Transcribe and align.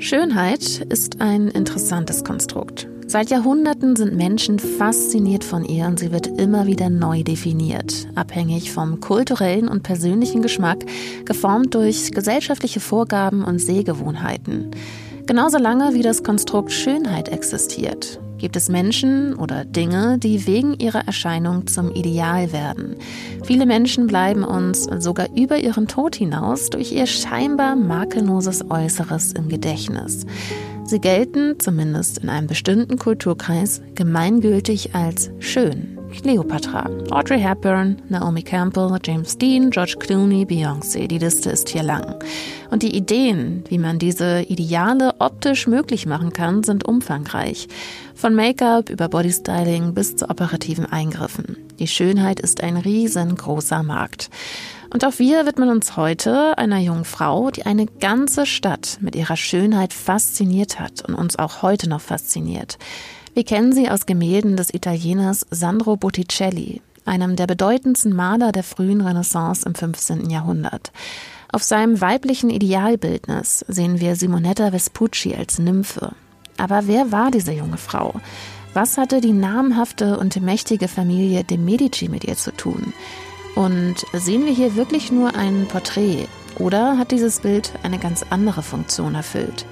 Schönheit 0.00 0.86
ist 0.88 1.20
ein 1.20 1.48
interessantes 1.48 2.22
Konstrukt. 2.22 2.86
Seit 3.06 3.30
Jahrhunderten 3.30 3.96
sind 3.96 4.14
Menschen 4.14 4.60
fasziniert 4.60 5.42
von 5.42 5.64
ihr 5.64 5.86
und 5.86 5.98
sie 5.98 6.12
wird 6.12 6.26
immer 6.26 6.66
wieder 6.66 6.88
neu 6.88 7.24
definiert, 7.24 8.06
abhängig 8.14 8.70
vom 8.70 9.00
kulturellen 9.00 9.66
und 9.66 9.82
persönlichen 9.82 10.40
Geschmack, 10.40 10.84
geformt 11.24 11.74
durch 11.74 12.12
gesellschaftliche 12.12 12.78
Vorgaben 12.78 13.42
und 13.42 13.58
Sehgewohnheiten. 13.58 14.70
Genauso 15.26 15.58
lange 15.58 15.94
wie 15.94 16.02
das 16.02 16.22
Konstrukt 16.22 16.70
Schönheit 16.70 17.28
existiert, 17.30 18.20
gibt 18.38 18.56
es 18.56 18.68
Menschen 18.68 19.34
oder 19.34 19.64
Dinge, 19.64 20.18
die 20.18 20.46
wegen 20.46 20.74
ihrer 20.78 21.06
Erscheinung 21.06 21.66
zum 21.66 21.90
Ideal 21.90 22.52
werden. 22.52 22.96
Viele 23.44 23.66
Menschen 23.66 24.06
bleiben 24.06 24.44
uns 24.44 24.84
sogar 24.98 25.28
über 25.36 25.58
ihren 25.58 25.88
Tod 25.88 26.16
hinaus 26.16 26.70
durch 26.70 26.92
ihr 26.92 27.06
scheinbar 27.06 27.76
makelloses 27.76 28.70
Äußeres 28.70 29.32
im 29.32 29.48
Gedächtnis. 29.48 30.26
Sie 30.84 31.00
gelten, 31.00 31.60
zumindest 31.60 32.18
in 32.18 32.30
einem 32.30 32.46
bestimmten 32.46 32.98
Kulturkreis, 32.98 33.82
gemeingültig 33.94 34.94
als 34.94 35.30
schön. 35.38 35.97
Cleopatra, 36.10 36.88
Audrey 37.10 37.40
Hepburn, 37.40 38.00
Naomi 38.08 38.42
Campbell, 38.42 38.98
James 39.04 39.36
Dean, 39.36 39.70
George 39.70 39.96
Clooney, 39.98 40.44
Beyoncé. 40.44 41.06
Die 41.06 41.18
Liste 41.18 41.50
ist 41.50 41.68
hier 41.68 41.82
lang. 41.82 42.14
Und 42.70 42.82
die 42.82 42.96
Ideen, 42.96 43.64
wie 43.68 43.78
man 43.78 43.98
diese 43.98 44.42
Ideale 44.42 45.14
optisch 45.18 45.66
möglich 45.66 46.06
machen 46.06 46.32
kann, 46.32 46.62
sind 46.62 46.86
umfangreich. 46.86 47.68
Von 48.14 48.34
Make-up 48.34 48.90
über 48.90 49.08
Bodystyling 49.08 49.94
bis 49.94 50.16
zu 50.16 50.28
operativen 50.28 50.86
Eingriffen. 50.86 51.56
Die 51.78 51.86
Schönheit 51.86 52.40
ist 52.40 52.62
ein 52.62 52.76
riesengroßer 52.76 53.82
Markt. 53.82 54.30
Und 54.90 55.04
auch 55.04 55.18
wir 55.18 55.44
widmen 55.46 55.68
uns 55.68 55.96
heute 55.96 56.56
einer 56.56 56.78
jungen 56.78 57.04
Frau, 57.04 57.50
die 57.50 57.66
eine 57.66 57.86
ganze 57.86 58.46
Stadt 58.46 58.98
mit 59.00 59.14
ihrer 59.14 59.36
Schönheit 59.36 59.92
fasziniert 59.92 60.80
hat 60.80 61.02
und 61.06 61.14
uns 61.14 61.38
auch 61.38 61.62
heute 61.62 61.88
noch 61.88 62.00
fasziniert. 62.00 62.78
Wir 63.38 63.44
kennen 63.44 63.72
sie 63.72 63.88
aus 63.88 64.04
Gemälden 64.04 64.56
des 64.56 64.74
Italieners 64.74 65.46
Sandro 65.48 65.94
Botticelli, 65.94 66.82
einem 67.04 67.36
der 67.36 67.46
bedeutendsten 67.46 68.12
Maler 68.12 68.50
der 68.50 68.64
frühen 68.64 69.00
Renaissance 69.00 69.64
im 69.64 69.76
15. 69.76 70.28
Jahrhundert. 70.28 70.90
Auf 71.52 71.62
seinem 71.62 72.00
weiblichen 72.00 72.50
Idealbildnis 72.50 73.64
sehen 73.68 74.00
wir 74.00 74.16
Simonetta 74.16 74.72
Vespucci 74.72 75.36
als 75.36 75.60
Nymphe. 75.60 76.16
Aber 76.56 76.88
wer 76.88 77.12
war 77.12 77.30
diese 77.30 77.52
junge 77.52 77.76
Frau? 77.76 78.12
Was 78.74 78.98
hatte 78.98 79.20
die 79.20 79.32
namhafte 79.32 80.18
und 80.18 80.42
mächtige 80.42 80.88
Familie 80.88 81.44
de 81.44 81.58
Medici 81.58 82.08
mit 82.08 82.24
ihr 82.24 82.34
zu 82.34 82.50
tun? 82.50 82.92
Und 83.54 84.04
sehen 84.14 84.46
wir 84.46 84.52
hier 84.52 84.74
wirklich 84.74 85.12
nur 85.12 85.36
ein 85.36 85.68
Porträt 85.68 86.26
oder 86.58 86.98
hat 86.98 87.12
dieses 87.12 87.38
Bild 87.38 87.70
eine 87.84 88.00
ganz 88.00 88.24
andere 88.30 88.64
Funktion 88.64 89.14
erfüllt? 89.14 89.64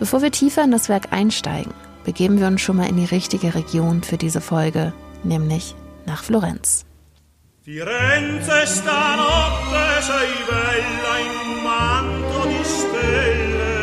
Bevor 0.00 0.20
wir 0.20 0.32
tiefer 0.32 0.64
in 0.64 0.72
das 0.72 0.88
Werk 0.88 1.12
einsteigen, 1.12 1.72
begeben 2.04 2.38
wir 2.38 2.46
uns 2.46 2.60
schon 2.60 2.76
mal 2.76 2.88
in 2.88 2.96
die 2.96 3.04
richtige 3.04 3.54
Region 3.54 4.02
für 4.02 4.16
diese 4.16 4.40
Folge, 4.40 4.92
nämlich 5.24 5.74
nach 6.06 6.22
Florenz. 6.22 6.84
Firenze 7.64 8.66
stanotte 8.66 10.02
sei 10.02 10.28
bella 10.48 11.14
in 11.26 11.62
manto 11.62 12.40
di 12.46 12.62
stelle 12.62 13.76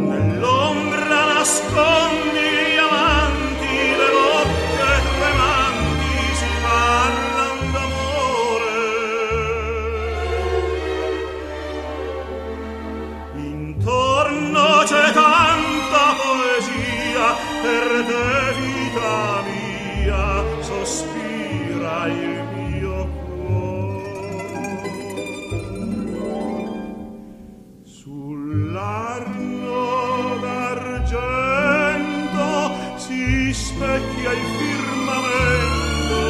nell'ombra 0.08 1.44
sospira 20.78 22.06
il 22.06 22.38
mio 22.54 23.10
cuor 23.24 24.06
sull'arno 27.84 29.82
d'argento 30.40 32.46
si 32.96 33.52
specchia 33.52 34.32
il 34.32 34.46
firmamento 34.60 36.20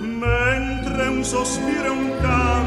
mentre 0.00 1.08
un 1.08 1.24
sospiro 1.24 1.92
un 1.92 2.12
canto 2.20 2.65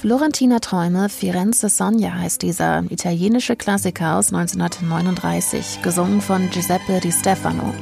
Florentina 0.00 0.60
Träume, 0.60 1.10
Firenze 1.10 1.68
Sonja 1.68 2.14
heißt 2.14 2.40
dieser 2.40 2.84
italienische 2.88 3.54
Klassiker 3.54 4.16
aus 4.16 4.32
1939, 4.32 5.82
gesungen 5.82 6.22
von 6.22 6.48
Giuseppe 6.48 7.00
Di 7.00 7.12
Stefano. 7.12 7.74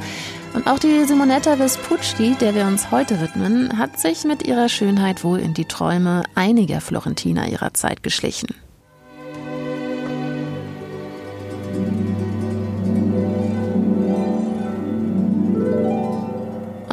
Und 0.53 0.67
auch 0.67 0.79
die 0.79 1.05
Simonetta 1.05 1.55
Vespucci, 1.55 2.35
der 2.41 2.55
wir 2.55 2.65
uns 2.65 2.91
heute 2.91 3.21
widmen, 3.21 3.77
hat 3.77 3.97
sich 3.97 4.25
mit 4.25 4.45
ihrer 4.45 4.67
Schönheit 4.67 5.23
wohl 5.23 5.39
in 5.39 5.53
die 5.53 5.63
Träume 5.63 6.23
einiger 6.35 6.81
Florentiner 6.81 7.47
ihrer 7.47 7.73
Zeit 7.73 8.03
geschlichen. 8.03 8.53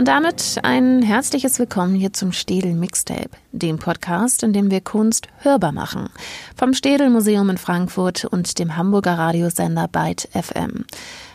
Und 0.07 0.13
damit 0.13 0.61
ein 0.63 1.03
herzliches 1.03 1.59
Willkommen 1.59 1.97
hier 1.97 2.13
zum 2.13 2.31
Städel 2.31 2.75
Mixtape, 2.75 3.31
dem 3.51 3.81
Podcast, 3.81 4.45
in 4.45 4.53
dem 4.53 4.71
wir 4.71 4.81
Kunst 4.81 5.27
hörbar 5.39 5.73
machen. 5.73 6.11
Vom 6.57 6.75
Städel 6.75 7.11
Museum 7.11 7.51
in 7.51 7.59
Frankfurt 7.59 8.25
und 8.25 8.61
dem 8.61 8.77
Hamburger 8.77 9.19
Radiosender 9.19 9.89
Byte 9.89 10.29
FM. 10.31 10.85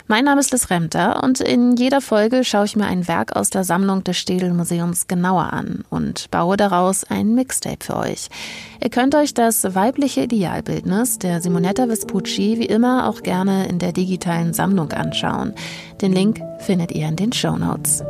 Mein 0.06 0.24
Name 0.24 0.40
ist 0.40 0.52
Liz 0.52 0.70
Remter 0.70 1.22
und 1.22 1.42
in 1.42 1.76
jeder 1.76 2.00
Folge 2.00 2.44
schaue 2.44 2.64
ich 2.64 2.74
mir 2.74 2.86
ein 2.86 3.06
Werk 3.08 3.36
aus 3.36 3.50
der 3.50 3.64
Sammlung 3.64 4.04
des 4.04 4.16
Städel 4.16 4.54
Museums 4.54 5.06
genauer 5.06 5.52
an 5.52 5.84
und 5.90 6.30
baue 6.30 6.56
daraus 6.56 7.04
ein 7.04 7.34
Mixtape 7.34 7.84
für 7.84 7.96
euch. 7.98 8.30
Ihr 8.82 8.88
könnt 8.88 9.14
euch 9.14 9.34
das 9.34 9.74
weibliche 9.74 10.22
Idealbildnis 10.22 11.18
der 11.18 11.42
Simonetta 11.42 11.88
Vespucci 11.88 12.58
wie 12.58 12.66
immer 12.66 13.06
auch 13.06 13.22
gerne 13.22 13.66
in 13.66 13.78
der 13.78 13.92
digitalen 13.92 14.54
Sammlung 14.54 14.92
anschauen. 14.92 15.52
Den 16.00 16.14
Link 16.14 16.40
findet 16.60 16.92
ihr 16.92 17.06
in 17.06 17.16
den 17.16 17.34
Show 17.34 17.58
Notes. 17.58 18.02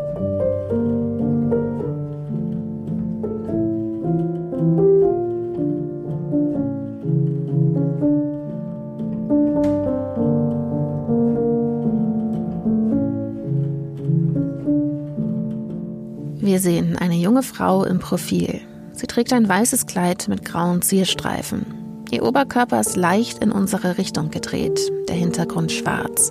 Wir 16.52 16.60
sehen 16.60 16.98
eine 16.98 17.14
junge 17.14 17.42
Frau 17.42 17.84
im 17.84 17.98
Profil. 17.98 18.60
Sie 18.92 19.06
trägt 19.06 19.32
ein 19.32 19.48
weißes 19.48 19.86
Kleid 19.86 20.28
mit 20.28 20.44
grauen 20.44 20.82
Zierstreifen. 20.82 21.64
Ihr 22.10 22.24
Oberkörper 22.24 22.78
ist 22.78 22.94
leicht 22.94 23.38
in 23.38 23.50
unsere 23.50 23.96
Richtung 23.96 24.30
gedreht, 24.30 24.78
der 25.08 25.16
Hintergrund 25.16 25.72
schwarz. 25.72 26.30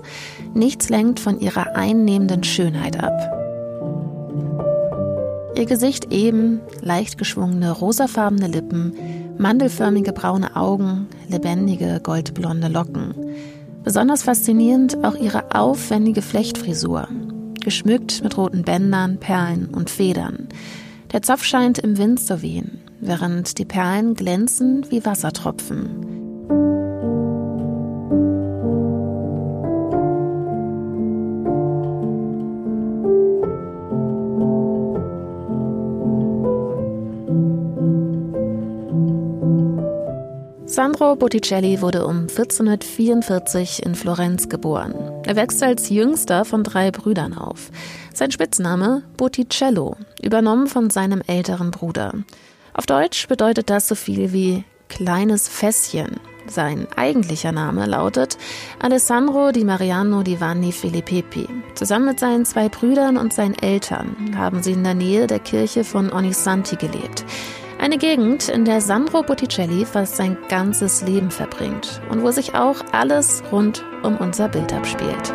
Nichts 0.54 0.90
lenkt 0.90 1.20
von 1.20 1.40
ihrer 1.40 1.76
einnehmenden 1.76 2.44
Schönheit 2.44 3.04
ab. 3.04 3.41
Ihr 5.56 5.66
Gesicht 5.66 6.12
eben, 6.12 6.62
leicht 6.82 7.18
geschwungene 7.18 7.72
rosafarbene 7.72 8.48
Lippen, 8.48 8.94
mandelförmige 9.38 10.14
braune 10.14 10.56
Augen, 10.56 11.08
lebendige 11.28 12.00
goldblonde 12.02 12.70
Locken. 12.70 13.14
Besonders 13.84 14.24
faszinierend 14.24 15.04
auch 15.04 15.16
ihre 15.16 15.54
aufwendige 15.54 16.22
Flechtfrisur, 16.22 17.08
geschmückt 17.60 18.24
mit 18.24 18.38
roten 18.38 18.64
Bändern, 18.64 19.20
Perlen 19.20 19.66
und 19.66 19.90
Federn. 19.90 20.48
Der 21.12 21.22
Zopf 21.22 21.44
scheint 21.44 21.80
im 21.80 21.98
Wind 21.98 22.22
zu 22.22 22.42
wehen, 22.42 22.80
während 23.02 23.58
die 23.58 23.66
Perlen 23.66 24.14
glänzen 24.14 24.86
wie 24.90 25.06
Wassertropfen. 25.06 26.11
Sandro 40.72 41.18
Botticelli 41.18 41.82
wurde 41.82 42.08
um 42.08 42.30
1444 42.30 43.86
in 43.86 43.94
Florenz 43.94 44.48
geboren. 44.48 44.96
Er 45.26 45.36
wächst 45.36 45.62
als 45.62 45.90
jüngster 45.90 46.46
von 46.46 46.64
drei 46.64 46.92
Brüdern 46.92 47.38
auf. 47.38 47.72
Sein 48.14 48.32
Spitzname 48.32 49.04
Botticello, 49.18 49.98
übernommen 50.22 50.68
von 50.68 50.90
seinem 50.90 51.22
älteren 51.28 51.72
Bruder. 51.72 52.14
Auf 52.74 52.86
Deutsch 52.86 53.28
bedeutet 53.28 53.70
das 53.70 53.90
so 53.90 53.96
viel 53.96 54.32
wie 54.32 54.64
kleines 54.88 55.50
Fässchen. 55.50 56.22
Sein 56.48 56.88
eigentlicher 56.96 57.52
Name 57.52 57.86
lautet 57.86 58.38
Alessandro 58.80 59.52
di 59.52 59.66
Mariano 59.66 60.24
di 60.24 60.40
Vanni 60.40 60.72
Filippepi. 60.72 61.50
Zusammen 61.76 62.06
mit 62.06 62.20
seinen 62.22 62.46
zwei 62.46 62.70
Brüdern 62.70 63.18
und 63.18 63.34
seinen 63.34 63.56
Eltern 63.56 64.38
haben 64.38 64.64
sie 64.64 64.72
in 64.72 64.86
der 64.86 64.94
Nähe 64.94 65.28
der 65.28 65.40
Kirche 65.40 65.84
von 65.84 66.14
Onisanti 66.14 66.78
gelebt. 66.78 67.26
Eine 67.82 67.98
Gegend, 67.98 68.48
in 68.48 68.64
der 68.64 68.80
Sandro 68.80 69.24
Botticelli 69.24 69.86
fast 69.86 70.16
sein 70.16 70.38
ganzes 70.50 71.02
Leben 71.02 71.32
verbringt 71.32 72.00
und 72.12 72.22
wo 72.22 72.30
sich 72.30 72.54
auch 72.54 72.76
alles 72.92 73.42
rund 73.52 73.84
um 74.04 74.18
unser 74.18 74.50
Bild 74.50 74.72
abspielt. 74.72 75.34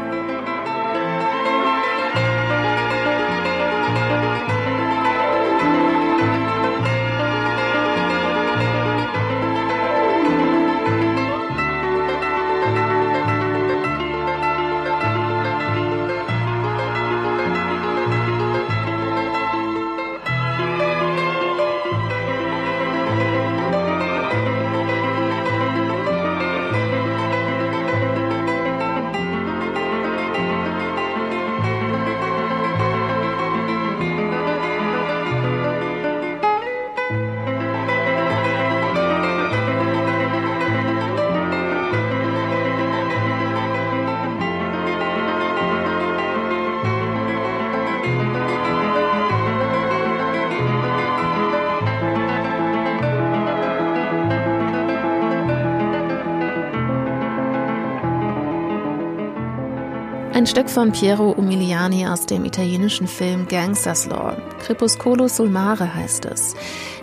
Ein 60.46 60.50
Stück 60.50 60.70
von 60.70 60.92
Piero 60.92 61.32
Umiliani 61.32 62.06
aus 62.06 62.24
dem 62.24 62.44
italienischen 62.44 63.08
Film 63.08 63.48
Gangsters 63.48 64.06
Law. 64.06 64.36
Crepuscolo 64.60 65.26
sul 65.26 65.48
Mare 65.48 65.92
heißt 65.92 66.24
es. 66.26 66.54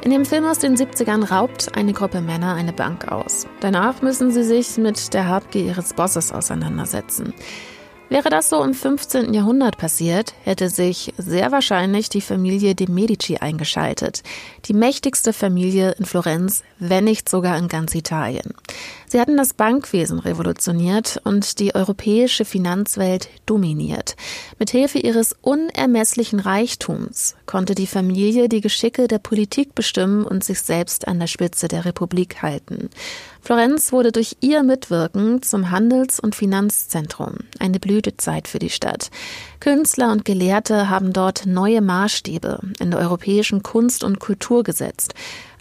In 0.01 0.11
dem 0.11 0.23
Film 0.23 0.45
aus 0.45 0.59
den 0.59 0.77
70ern 0.77 1.29
raubt 1.29 1.75
eine 1.75 1.91
Gruppe 1.91 2.21
Männer 2.21 2.55
eine 2.55 2.71
Bank 2.71 3.11
aus. 3.11 3.45
Danach 3.59 4.01
müssen 4.01 4.31
sie 4.31 4.45
sich 4.45 4.77
mit 4.77 5.13
der 5.13 5.27
Habgier 5.27 5.65
ihres 5.65 5.93
Bosses 5.93 6.31
auseinandersetzen. 6.31 7.33
Wäre 8.09 8.29
das 8.29 8.49
so 8.49 8.63
im 8.63 8.73
15. 8.73 9.33
Jahrhundert 9.33 9.77
passiert, 9.77 10.33
hätte 10.43 10.69
sich 10.69 11.13
sehr 11.17 11.51
wahrscheinlich 11.51 12.09
die 12.09 12.21
Familie 12.21 12.75
de 12.75 12.87
Medici 12.87 13.37
eingeschaltet. 13.37 14.21
Die 14.65 14.73
mächtigste 14.73 15.33
Familie 15.33 15.95
in 15.97 16.05
Florenz, 16.05 16.63
wenn 16.77 17.05
nicht 17.05 17.27
sogar 17.27 17.57
in 17.57 17.69
ganz 17.69 17.95
Italien. 17.95 18.53
Sie 19.07 19.19
hatten 19.19 19.37
das 19.37 19.53
Bankwesen 19.53 20.19
revolutioniert 20.19 21.21
und 21.23 21.59
die 21.59 21.75
europäische 21.75 22.45
Finanzwelt 22.45 23.29
dominiert. 23.45 24.15
Mithilfe 24.59 24.99
ihres 24.99 25.35
unermesslichen 25.41 26.39
Reichtums 26.39 27.35
konnte 27.45 27.73
die 27.73 27.87
Familie 27.87 28.49
die 28.49 28.61
Geschicke 28.61 29.07
der 29.07 29.19
Politik 29.19 29.75
bestimmen 29.75 30.25
und 30.25 30.43
sich 30.43 30.61
selbst 30.61 31.07
an 31.07 31.19
der 31.19 31.27
Spitze 31.27 31.67
der 31.67 31.85
Republik 31.85 32.41
halten. 32.41 32.89
Florenz 33.43 33.91
wurde 33.91 34.13
durch 34.13 34.37
ihr 34.39 34.63
Mitwirken 34.63 35.41
zum 35.41 35.69
Handels- 35.69 36.21
und 36.21 36.33
Finanzzentrum, 36.33 37.39
eine 37.59 37.77
Blütezeit 37.77 38.47
für 38.47 38.57
die 38.57 38.69
Stadt. 38.69 39.09
Künstler 39.59 40.13
und 40.13 40.23
Gelehrte 40.23 40.89
haben 40.89 41.11
dort 41.11 41.45
neue 41.45 41.81
Maßstäbe 41.81 42.59
in 42.79 42.91
der 42.91 43.01
europäischen 43.01 43.61
Kunst 43.61 44.05
und 44.05 44.21
Kultur 44.21 44.63
gesetzt. 44.63 45.13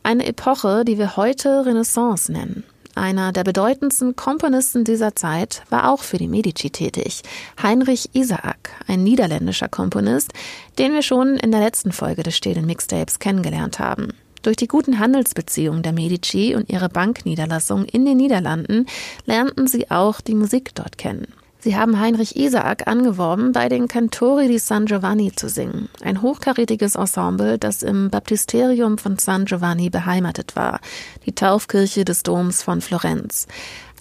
Eine 0.04 0.26
Epoche, 0.26 0.84
die 0.84 0.96
wir 0.96 1.16
heute 1.16 1.66
Renaissance 1.66 2.30
nennen. 2.30 2.62
Einer 2.94 3.32
der 3.32 3.42
bedeutendsten 3.42 4.14
Komponisten 4.14 4.84
dieser 4.84 5.16
Zeit 5.16 5.64
war 5.68 5.90
auch 5.90 6.02
für 6.04 6.18
die 6.18 6.28
Medici 6.28 6.70
tätig. 6.70 7.22
Heinrich 7.60 8.10
Isaac, 8.12 8.70
ein 8.86 9.02
niederländischer 9.02 9.68
Komponist, 9.68 10.32
den 10.78 10.92
wir 10.92 11.02
schon 11.02 11.36
in 11.36 11.50
der 11.50 11.60
letzten 11.60 11.90
Folge 11.90 12.22
des 12.22 12.36
stillen 12.36 12.66
Mixtapes 12.66 13.18
kennengelernt 13.18 13.80
haben. 13.80 14.12
Durch 14.42 14.56
die 14.56 14.66
guten 14.66 14.98
Handelsbeziehungen 14.98 15.82
der 15.82 15.92
Medici 15.92 16.54
und 16.54 16.68
ihre 16.68 16.88
Bankniederlassung 16.88 17.84
in 17.84 18.04
den 18.04 18.16
Niederlanden 18.16 18.86
lernten 19.24 19.68
sie 19.68 19.90
auch 19.90 20.20
die 20.20 20.34
Musik 20.34 20.74
dort 20.74 20.98
kennen. 20.98 21.28
Sie 21.60 21.76
haben 21.76 22.00
Heinrich 22.00 22.34
Isaak 22.34 22.88
angeworben, 22.88 23.52
bei 23.52 23.68
den 23.68 23.86
Cantori 23.86 24.48
di 24.48 24.58
San 24.58 24.86
Giovanni 24.86 25.30
zu 25.30 25.48
singen, 25.48 25.88
ein 26.02 26.20
hochkarätiges 26.20 26.96
Ensemble, 26.96 27.56
das 27.56 27.84
im 27.84 28.10
Baptisterium 28.10 28.98
von 28.98 29.16
San 29.16 29.44
Giovanni 29.44 29.88
beheimatet 29.88 30.56
war, 30.56 30.80
die 31.24 31.36
Taufkirche 31.36 32.04
des 32.04 32.24
Doms 32.24 32.64
von 32.64 32.80
Florenz. 32.80 33.46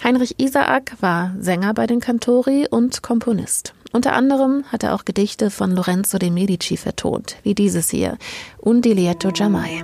Heinrich 0.04 0.40
Isaak 0.40 0.94
war 1.02 1.36
Sänger 1.40 1.76
bei 1.76 1.86
den 1.86 2.00
Cantori 2.00 2.68
und 2.68 3.04
Komponist. 3.04 3.76
Unter 3.92 4.14
anderem 4.14 4.64
hat 4.72 4.82
er 4.82 4.96
auch 4.96 5.06
Gedichte 5.06 5.52
von 5.52 5.70
Lorenzo 5.76 6.18
de 6.18 6.32
Medici 6.32 6.78
vertont, 6.78 7.36
wie 7.44 7.54
dieses 7.54 7.92
hier, 7.92 8.18
Un 8.66 8.82
Dilieto 8.82 9.30
Giammai. 9.32 9.84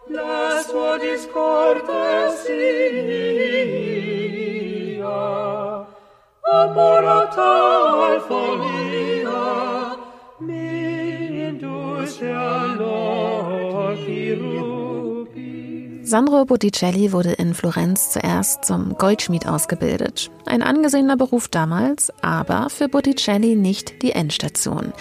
la 0.08 0.62
sua 0.66 0.96
discortesia, 0.98 2.26
amorata 6.42 7.52
al 8.06 8.20
folia, 8.20 9.96
mi 10.38 11.48
induce 11.48 12.30
al 12.30 12.75
Sandro 16.06 16.44
Botticelli 16.44 17.10
wurde 17.10 17.32
in 17.32 17.52
Florenz 17.52 18.12
zuerst 18.12 18.64
zum 18.64 18.96
Goldschmied 18.96 19.48
ausgebildet. 19.48 20.30
Ein 20.44 20.62
angesehener 20.62 21.16
Beruf 21.16 21.48
damals, 21.48 22.12
aber 22.22 22.70
für 22.70 22.88
Botticelli 22.88 23.56
nicht 23.56 24.02
die 24.02 24.12
Endstation. 24.12 24.92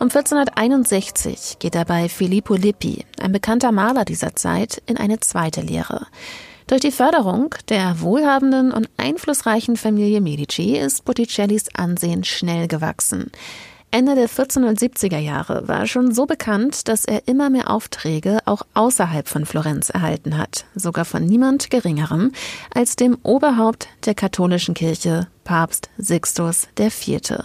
Um 0.00 0.08
1461 0.08 1.58
geht 1.58 1.74
er 1.74 1.84
bei 1.84 2.08
Filippo 2.08 2.54
Lippi, 2.54 3.04
ein 3.20 3.32
bekannter 3.32 3.70
Maler 3.70 4.06
dieser 4.06 4.34
Zeit, 4.34 4.80
in 4.86 4.96
eine 4.96 5.20
zweite 5.20 5.60
Lehre. 5.60 6.06
Durch 6.68 6.80
die 6.80 6.90
Förderung 6.90 7.54
der 7.68 8.00
wohlhabenden 8.00 8.72
und 8.72 8.88
einflussreichen 8.96 9.76
Familie 9.76 10.22
Medici 10.22 10.78
ist 10.78 11.04
Botticellis 11.04 11.66
Ansehen 11.74 12.24
schnell 12.24 12.66
gewachsen. 12.66 13.30
Ende 13.90 14.14
der 14.14 14.28
1470er 14.28 15.18
Jahre 15.18 15.68
war 15.68 15.80
er 15.80 15.86
schon 15.86 16.12
so 16.12 16.26
bekannt, 16.26 16.88
dass 16.88 17.04
er 17.04 17.28
immer 17.28 17.50
mehr 17.50 17.70
Aufträge 17.70 18.38
auch 18.44 18.62
außerhalb 18.74 19.28
von 19.28 19.46
Florenz 19.46 19.90
erhalten 19.90 20.36
hat, 20.36 20.66
sogar 20.74 21.04
von 21.04 21.24
niemand 21.24 21.70
Geringerem 21.70 22.32
als 22.74 22.96
dem 22.96 23.16
Oberhaupt 23.22 23.88
der 24.04 24.14
katholischen 24.14 24.74
Kirche, 24.74 25.28
Papst 25.46 25.88
Sixtus 25.96 26.66
IV. 26.78 27.38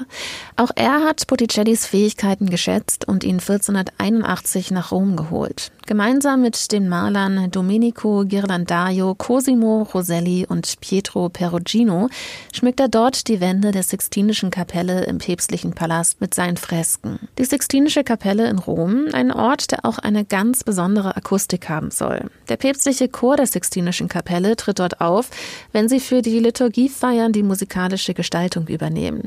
Auch 0.57 0.71
er 0.75 1.03
hat 1.03 1.27
Botticellis 1.27 1.85
Fähigkeiten 1.85 2.49
geschätzt 2.49 3.07
und 3.07 3.23
ihn 3.23 3.39
1481 3.39 4.71
nach 4.71 4.91
Rom 4.91 5.15
geholt. 5.15 5.71
Gemeinsam 5.85 6.41
mit 6.41 6.71
den 6.71 6.89
Malern 6.89 7.51
Domenico 7.51 8.23
Ghirlandaio, 8.25 9.13
Cosimo 9.15 9.83
Roselli 9.93 10.45
und 10.47 10.79
Pietro 10.79 11.29
Perugino 11.29 12.09
schmückt 12.53 12.79
er 12.79 12.87
dort 12.87 13.27
die 13.27 13.39
Wände 13.39 13.71
der 13.71 13.83
Sixtinischen 13.83 14.51
Kapelle 14.51 15.03
im 15.05 15.17
päpstlichen 15.17 15.73
Palast 15.73 16.21
mit 16.21 16.33
seinen 16.33 16.57
Fresken. 16.57 17.19
Die 17.37 17.45
Sixtinische 17.45 18.03
Kapelle 18.03 18.49
in 18.49 18.57
Rom, 18.57 19.07
ein 19.13 19.31
Ort, 19.31 19.71
der 19.71 19.85
auch 19.85 19.97
eine 19.99 20.25
ganz 20.25 20.63
besondere 20.63 21.15
Akustik 21.15 21.69
haben 21.69 21.91
soll. 21.91 22.29
Der 22.49 22.57
päpstliche 22.57 23.09
Chor 23.09 23.35
der 23.37 23.47
Sixtinischen 23.47 24.07
Kapelle 24.07 24.55
tritt 24.55 24.79
dort 24.79 25.01
auf, 25.01 25.29
wenn 25.71 25.89
sie 25.89 25.99
für 25.99 26.21
die 26.21 26.39
Liturgiefeiern 26.39 27.31
die 27.31 27.43
musikalische 27.91 28.13
Gestaltung 28.13 28.67
übernehmen. 28.67 29.23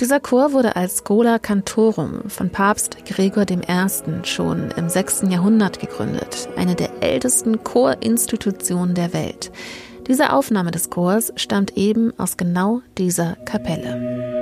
Dieser 0.00 0.20
Chor 0.20 0.52
wurde 0.52 0.76
als 0.76 1.02
Schola 1.06 1.38
Cantorum 1.38 2.28
von 2.28 2.50
Papst 2.50 3.04
Gregor 3.06 3.44
I. 3.50 4.24
schon 4.24 4.70
im 4.76 4.88
6. 4.88 5.24
Jahrhundert 5.28 5.80
gegründet, 5.80 6.48
eine 6.56 6.74
der 6.74 7.02
ältesten 7.02 7.64
Chorinstitutionen 7.64 8.94
der 8.94 9.12
Welt. 9.12 9.50
Diese 10.06 10.32
Aufnahme 10.32 10.70
des 10.70 10.90
Chors 10.90 11.32
stammt 11.36 11.76
eben 11.76 12.12
aus 12.18 12.36
genau 12.36 12.82
dieser 12.98 13.36
Kapelle. 13.44 14.33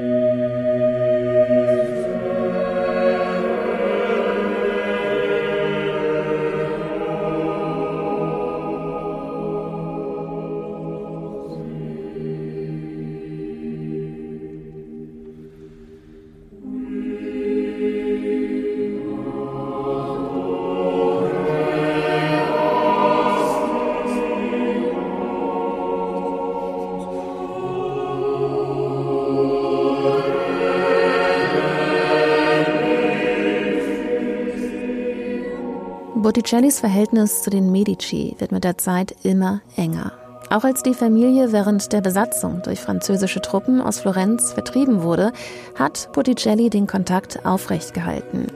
Botticellis 36.43 36.81
Verhältnis 36.81 37.43
zu 37.43 37.51
den 37.51 37.71
Medici 37.71 38.35
wird 38.39 38.51
mit 38.51 38.65
der 38.65 38.77
Zeit 38.77 39.15
immer 39.23 39.63
enger. 39.77 40.11
Auch 40.51 40.65
als 40.65 40.83
die 40.83 40.93
Familie 40.93 41.53
während 41.53 41.93
der 41.93 42.01
Besatzung 42.01 42.63
durch 42.65 42.81
französische 42.81 43.41
Truppen 43.41 43.81
aus 43.81 44.01
Florenz 44.01 44.53
vertrieben 44.53 45.05
wurde, 45.05 45.33
hat 45.79 46.11
Botticelli 46.13 46.69
den 46.69 46.89
Kontakt 46.89 47.47
aufrecht 47.47 47.95
gehalten. 47.95 48.49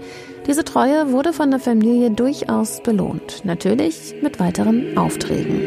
Diese 0.48 0.64
Treue 0.64 1.12
wurde 1.12 1.32
von 1.32 1.52
der 1.52 1.60
Familie 1.60 2.10
durchaus 2.10 2.82
belohnt, 2.82 3.44
natürlich 3.44 4.16
mit 4.20 4.40
weiteren 4.40 4.98
Aufträgen. 4.98 5.60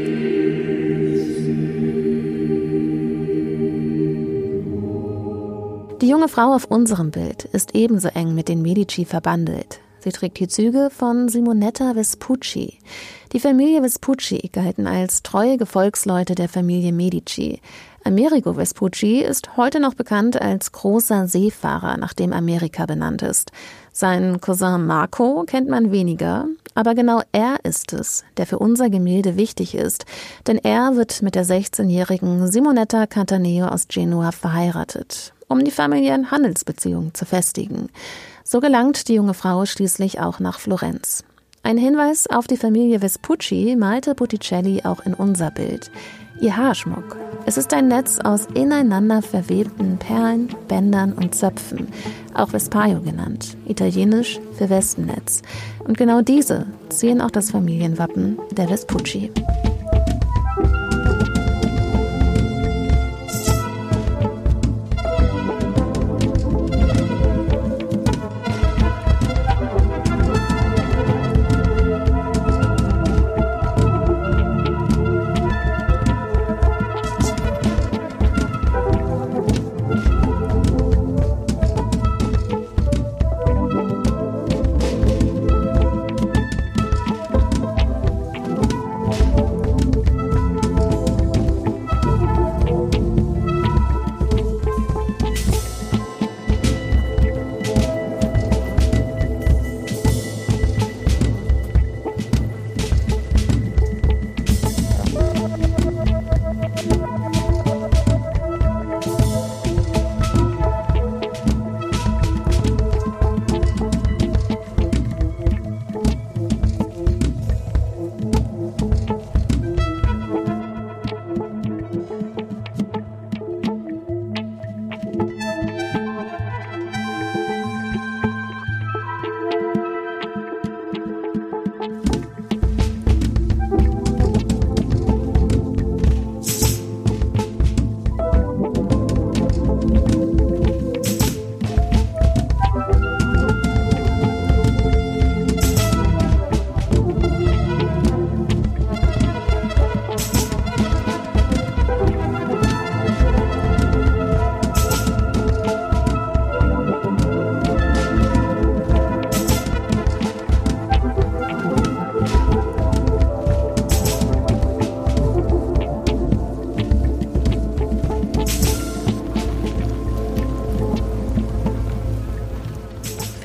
Die 6.01 6.09
junge 6.09 6.27
Frau 6.27 6.53
auf 6.53 6.65
unserem 6.65 7.11
Bild 7.11 7.45
ist 7.45 7.75
ebenso 7.75 8.09
eng 8.09 8.35
mit 8.35 8.49
den 8.49 8.61
Medici 8.61 9.05
verbandelt. 9.05 9.79
Sie 10.01 10.11
trägt 10.11 10.39
die 10.39 10.47
Züge 10.47 10.89
von 10.91 11.27
Simonetta 11.27 11.93
Vespucci. 11.93 12.79
Die 13.33 13.39
Familie 13.39 13.81
Vespucci 13.81 14.49
galten 14.51 14.87
als 14.87 15.23
treue 15.23 15.57
Gefolgsleute 15.57 16.35
der 16.35 16.47
Familie 16.47 16.93
Medici. 16.93 17.59
Amerigo 18.05 18.53
Vespucci 18.53 19.19
ist 19.19 19.57
heute 19.57 19.81
noch 19.81 19.93
bekannt 19.93 20.41
als 20.41 20.71
großer 20.71 21.27
Seefahrer, 21.27 21.97
nach 21.97 22.13
dem 22.13 22.31
Amerika 22.31 22.85
benannt 22.85 23.21
ist. 23.23 23.51
Seinen 23.91 24.39
Cousin 24.39 24.85
Marco 24.85 25.43
kennt 25.45 25.67
man 25.67 25.91
weniger, 25.91 26.47
aber 26.75 26.95
genau 26.95 27.21
er 27.33 27.57
ist 27.63 27.91
es, 27.91 28.23
der 28.37 28.47
für 28.47 28.57
unser 28.57 28.89
Gemälde 28.89 29.35
wichtig 29.35 29.75
ist, 29.75 30.05
denn 30.47 30.57
er 30.59 30.95
wird 30.95 31.21
mit 31.21 31.35
der 31.35 31.45
16-jährigen 31.45 32.49
Simonetta 32.49 33.05
Cantaneo 33.05 33.67
aus 33.67 33.89
Genua 33.89 34.31
verheiratet, 34.31 35.33
um 35.49 35.61
die 35.61 35.71
familiären 35.71 36.31
Handelsbeziehungen 36.31 37.13
zu 37.13 37.25
festigen. 37.25 37.89
So 38.51 38.61
gelangt 38.61 39.07
die 39.09 39.13
junge 39.13 39.35
Frau 39.35 39.67
schließlich 39.67 40.21
auch 40.21 40.39
nach 40.39 40.57
Florenz. 40.57 41.23
Ein 41.61 41.77
Hinweis 41.77 42.25
auf 42.25 42.47
die 42.47 42.57
Familie 42.57 43.01
Vespucci 43.01 43.75
malte 43.77 44.15
Botticelli 44.15 44.81
auch 44.85 45.01
in 45.01 45.13
unser 45.13 45.51
Bild. 45.51 45.91
Ihr 46.41 46.57
Haarschmuck. 46.57 47.15
Es 47.45 47.57
ist 47.57 47.71
ein 47.75 47.89
Netz 47.89 48.17
aus 48.17 48.47
ineinander 48.55 49.21
verwebten 49.21 49.99
Perlen, 49.99 50.47
Bändern 50.67 51.13
und 51.13 51.35
Zöpfen, 51.35 51.89
auch 52.33 52.49
Vespaio 52.49 53.01
genannt, 53.01 53.55
italienisch 53.67 54.39
für 54.57 54.71
Wespennetz. 54.71 55.43
Und 55.83 55.99
genau 55.99 56.21
diese 56.21 56.65
ziehen 56.89 57.21
auch 57.21 57.29
das 57.29 57.51
Familienwappen 57.51 58.39
der 58.57 58.67
Vespucci. 58.67 59.31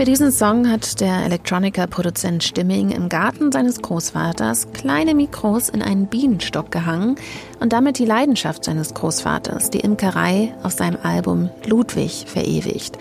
Für 0.05 0.11
diesen 0.11 0.33
Song 0.33 0.71
hat 0.71 1.01
der 1.01 1.25
Electronica-Produzent 1.25 2.45
Stimming 2.45 2.91
im 2.91 3.09
Garten 3.09 3.51
seines 3.51 3.81
Großvaters 3.81 4.71
kleine 4.75 5.15
Mikros 5.15 5.71
in 5.71 5.81
einen 5.81 6.09
Bienenstock 6.09 6.71
gehangen 6.71 7.17
und 7.59 7.73
damit 7.73 7.99
die 7.99 8.05
Leidenschaft 8.05 8.67
seines 8.67 8.93
Großvaters, 8.93 9.71
die 9.71 9.81
Imkerei, 9.81 10.55
auf 10.63 10.73
seinem 10.73 10.99
Album 11.03 11.49
Ludwig 11.67 12.27
verewigt. 12.27 12.99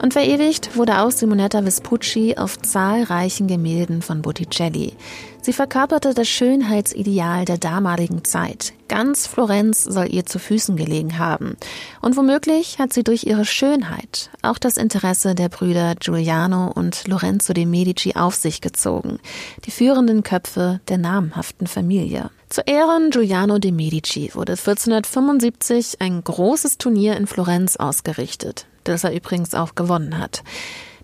Und 0.00 0.12
verewigt 0.12 0.76
wurde 0.76 1.00
auch 1.00 1.10
Simonetta 1.10 1.62
Vespucci 1.62 2.36
auf 2.36 2.58
zahlreichen 2.58 3.48
Gemälden 3.48 4.00
von 4.00 4.22
Botticelli. 4.22 4.94
Sie 5.42 5.52
verkörperte 5.52 6.14
das 6.14 6.28
Schönheitsideal 6.28 7.44
der 7.44 7.58
damaligen 7.58 8.22
Zeit. 8.22 8.74
Ganz 8.88 9.26
Florenz 9.26 9.82
soll 9.82 10.12
ihr 10.12 10.24
zu 10.24 10.38
Füßen 10.38 10.76
gelegen 10.76 11.18
haben. 11.18 11.56
Und 12.00 12.16
womöglich 12.16 12.78
hat 12.78 12.92
sie 12.92 13.02
durch 13.02 13.24
ihre 13.24 13.44
Schönheit 13.44 14.30
auch 14.42 14.58
das 14.58 14.76
Interesse 14.76 15.34
der 15.34 15.48
Brüder 15.48 15.94
Giuliano 15.96 16.70
und 16.70 17.08
Lorenzo 17.08 17.52
de 17.52 17.66
Medici 17.66 18.14
auf 18.14 18.34
sich 18.34 18.60
gezogen, 18.60 19.18
die 19.64 19.70
führenden 19.70 20.22
Köpfe 20.22 20.80
der 20.88 20.98
namhaften 20.98 21.66
Familie. 21.66 22.30
Zu 22.48 22.62
Ehren 22.62 23.10
Giuliano 23.10 23.58
de 23.58 23.72
Medici 23.72 24.30
wurde 24.34 24.52
1475 24.52 26.00
ein 26.00 26.22
großes 26.24 26.78
Turnier 26.78 27.16
in 27.16 27.26
Florenz 27.26 27.76
ausgerichtet, 27.76 28.66
das 28.84 29.04
er 29.04 29.14
übrigens 29.14 29.54
auch 29.54 29.74
gewonnen 29.74 30.18
hat. 30.18 30.42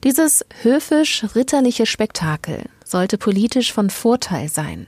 Dieses 0.04 0.44
höfisch-ritterliche 0.62 1.86
Spektakel 1.86 2.64
sollte 2.84 3.16
politisch 3.16 3.72
von 3.72 3.90
Vorteil 3.90 4.48
sein. 4.48 4.86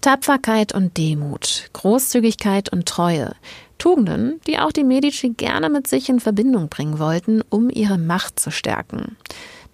Tapferkeit 0.00 0.72
und 0.74 0.96
Demut, 0.96 1.70
Großzügigkeit 1.72 2.70
und 2.70 2.86
Treue, 2.86 3.34
Tugenden, 3.78 4.40
die 4.46 4.58
auch 4.58 4.72
die 4.72 4.84
Medici 4.84 5.30
gerne 5.30 5.70
mit 5.70 5.86
sich 5.86 6.08
in 6.08 6.20
Verbindung 6.20 6.68
bringen 6.68 6.98
wollten, 6.98 7.42
um 7.48 7.70
ihre 7.70 7.98
Macht 7.98 8.38
zu 8.38 8.50
stärken. 8.50 9.16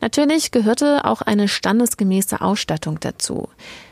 Natürlich 0.01 0.51
gehörte 0.51 1.05
auch 1.05 1.23
eine 1.23 1.49
standesgemäße 1.49 2.41
Ausstattung 2.41 3.01
dazu. 3.01 3.49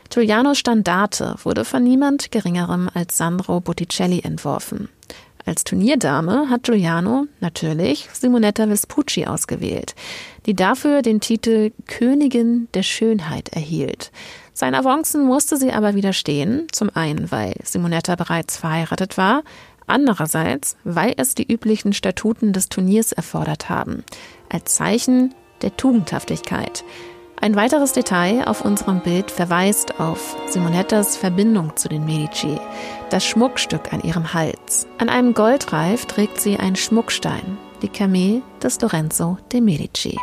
Giulianos 0.09 0.59
Standarte 0.59 1.35
wurde 1.43 1.65
von 1.65 1.83
niemand 1.83 2.31
Geringerem 2.31 2.89
als 2.93 3.17
Sandro 3.17 3.59
Botticelli 3.59 4.21
entworfen. 4.21 4.89
Als 5.45 5.63
Turnierdame 5.63 6.49
hat 6.49 6.63
Giuliano 6.63 7.27
natürlich 7.39 8.09
Simonetta 8.11 8.67
Vespucci 8.67 9.27
ausgewählt, 9.27 9.93
die 10.47 10.55
dafür 10.55 11.03
den 11.03 11.21
Titel 11.21 11.71
Königin 11.85 12.67
der 12.73 12.81
Schönheit 12.81 13.49
erhielt. 13.49 14.11
Seinen 14.53 14.73
Avancen 14.73 15.23
musste 15.23 15.57
sie 15.57 15.71
aber 15.71 15.93
widerstehen, 15.93 16.65
zum 16.71 16.89
einen, 16.95 17.31
weil 17.31 17.53
Simonetta 17.63 18.15
bereits 18.15 18.57
verheiratet 18.57 19.17
war, 19.17 19.43
andererseits, 19.85 20.77
weil 20.83 21.13
es 21.17 21.35
die 21.35 21.51
üblichen 21.51 21.93
Statuten 21.93 22.51
des 22.51 22.69
Turniers 22.69 23.11
erfordert 23.11 23.69
haben, 23.69 24.03
als 24.49 24.73
Zeichen 24.73 25.35
der 25.61 25.77
Tugendhaftigkeit. 25.77 26.83
Ein 27.39 27.55
weiteres 27.55 27.91
Detail 27.91 28.47
auf 28.47 28.65
unserem 28.65 29.01
Bild 29.01 29.29
verweist 29.29 29.99
auf 29.99 30.35
Simonettas 30.47 31.17
Verbindung 31.17 31.75
zu 31.75 31.89
den 31.89 32.05
Medici, 32.05 32.57
das 33.09 33.25
Schmuckstück 33.25 33.93
an 33.93 34.01
ihrem 34.01 34.33
Hals. 34.33 34.87
An 34.97 35.09
einem 35.09 35.33
Goldreif 35.33 36.05
trägt 36.05 36.41
sie 36.41 36.57
einen 36.57 36.75
Schmuckstein, 36.75 37.57
die 37.81 37.89
Kamee 37.89 38.41
des 38.61 38.81
Lorenzo 38.81 39.37
de 39.51 39.61
Medici. 39.61 40.17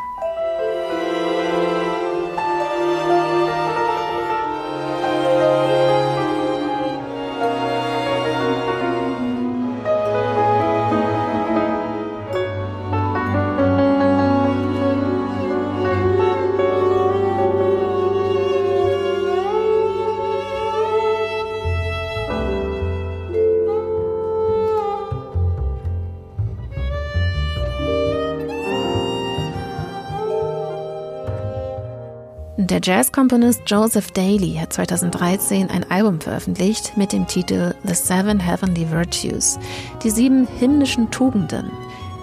Jazzkomponist 32.82 33.62
Joseph 33.66 34.10
Daly 34.10 34.54
hat 34.54 34.72
2013 34.72 35.70
ein 35.70 35.88
Album 35.88 36.20
veröffentlicht 36.20 36.96
mit 36.96 37.12
dem 37.12 37.28
Titel 37.28 37.74
The 37.84 37.94
Seven 37.94 38.40
Heavenly 38.40 38.90
Virtues, 38.90 39.60
die 40.02 40.10
sieben 40.10 40.48
himmlischen 40.58 41.10
Tugenden. 41.12 41.70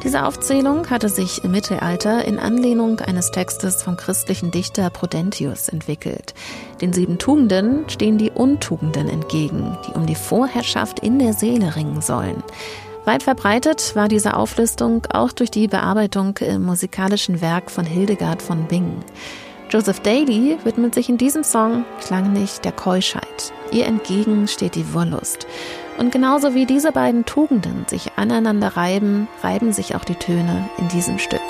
Diese 0.03 0.25
Aufzählung 0.25 0.89
hatte 0.89 1.07
sich 1.07 1.45
im 1.45 1.51
Mittelalter 1.51 2.25
in 2.25 2.39
Anlehnung 2.39 2.99
eines 2.99 3.31
Textes 3.31 3.81
vom 3.83 3.95
christlichen 3.95 4.51
Dichter 4.51 4.89
Prudentius 4.89 5.69
entwickelt. 5.69 6.33
Den 6.81 6.91
sieben 6.91 7.19
Tugenden 7.19 7.89
stehen 7.89 8.17
die 8.17 8.31
Untugenden 8.31 9.07
entgegen, 9.07 9.77
die 9.87 9.93
um 9.93 10.07
die 10.07 10.15
Vorherrschaft 10.15 10.99
in 10.99 11.19
der 11.19 11.33
Seele 11.33 11.77
ringen 11.77 12.01
sollen. 12.01 12.43
Weit 13.05 13.23
verbreitet 13.23 13.95
war 13.95 14.09
diese 14.09 14.35
Auflistung 14.35 15.05
auch 15.09 15.31
durch 15.31 15.51
die 15.51 15.69
Bearbeitung 15.69 16.37
im 16.39 16.63
musikalischen 16.63 17.39
Werk 17.39 17.71
von 17.71 17.85
Hildegard 17.85 18.41
von 18.41 18.65
Bingen. 18.65 19.03
Joseph 19.71 19.99
Daly 19.99 20.58
widmet 20.63 20.95
sich 20.95 21.10
in 21.10 21.19
diesem 21.19 21.43
Song 21.43 21.86
klanglich 22.01 22.60
der 22.60 22.71
Keuschheit. 22.71 23.53
Ihr 23.71 23.86
entgegen 23.86 24.47
steht 24.47 24.73
die 24.73 24.95
Wollust. 24.95 25.45
Und 25.99 26.12
genauso 26.12 26.55
wie 26.55 26.65
diese 26.65 26.91
beiden 26.91 27.23
Tugenden 27.25 27.86
sich 27.88 28.13
aneinander 28.15 28.69
reiben, 28.69 29.27
reiben 29.43 29.71
sich 29.71 29.95
auch 29.95 30.05
die 30.05 30.15
Töne 30.15 30.67
in 30.79 30.88
diesem 30.88 31.19
Stück. 31.19 31.41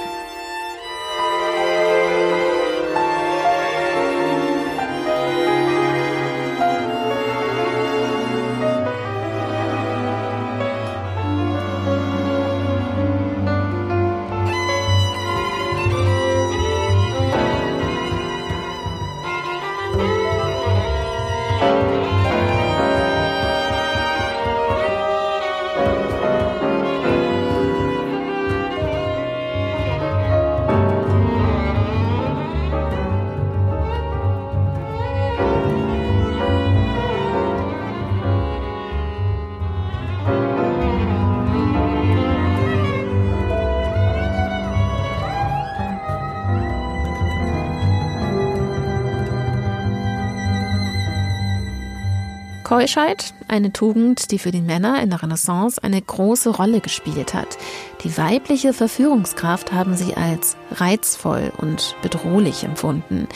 Keuschheit, 52.90 53.36
eine 53.48 53.72
Tugend, 53.72 54.32
die 54.32 54.40
für 54.40 54.50
die 54.50 54.62
Männer 54.62 55.00
in 55.04 55.12
der 55.12 55.22
Renaissance 55.22 55.84
eine 55.84 56.02
große 56.02 56.50
Rolle 56.50 56.82
gespielt 56.82 57.36
hat. 57.36 57.60
Die 58.04 58.18
weibliche 58.18 58.74
Verführungskraft 58.74 59.72
haben 59.72 59.96
sie 59.96 60.16
als 60.16 60.58
reizvoll 60.72 61.52
und 61.58 61.96
bedrohlich 62.02 62.64
empfunden. 62.64 63.28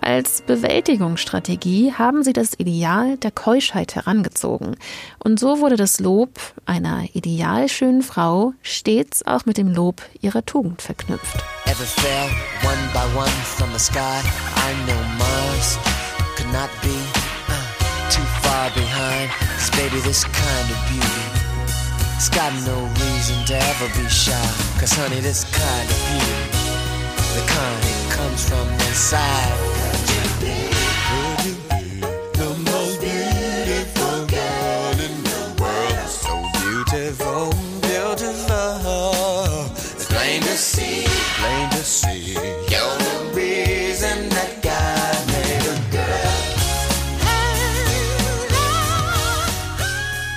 Als 0.00 0.40
Bewältigungsstrategie 0.40 1.92
haben 1.92 2.22
sie 2.22 2.32
das 2.32 2.58
Ideal 2.58 3.18
der 3.18 3.30
Keuschheit 3.30 3.94
herangezogen. 3.94 4.74
Und 5.22 5.38
so 5.38 5.60
wurde 5.60 5.76
das 5.76 6.00
Lob 6.00 6.30
einer 6.64 7.04
ideal 7.12 7.68
schönen 7.68 8.00
Frau 8.00 8.54
stets 8.62 9.26
auch 9.26 9.44
mit 9.44 9.58
dem 9.58 9.68
Lob 9.68 10.00
ihrer 10.22 10.46
Tugend 10.46 10.80
verknüpft. 10.80 11.44
Ever 11.66 11.84
far 18.64 18.74
behind. 18.74 19.30
Cause 19.30 19.70
baby, 19.70 20.00
this 20.00 20.24
kind 20.24 20.70
of 20.70 20.78
beauty, 20.88 21.24
it's 22.16 22.28
got 22.28 22.52
no 22.66 22.76
reason 23.04 23.44
to 23.46 23.54
ever 23.56 23.88
be 23.88 24.08
shy. 24.08 24.32
Cause 24.78 24.92
honey, 24.92 25.20
this 25.20 25.44
kind 25.44 25.88
of 25.90 25.98
beauty, 26.08 26.44
the 27.34 27.44
kind 27.46 27.82
that 27.82 28.12
comes 28.16 28.48
from 28.48 28.68
inside. 28.88 29.83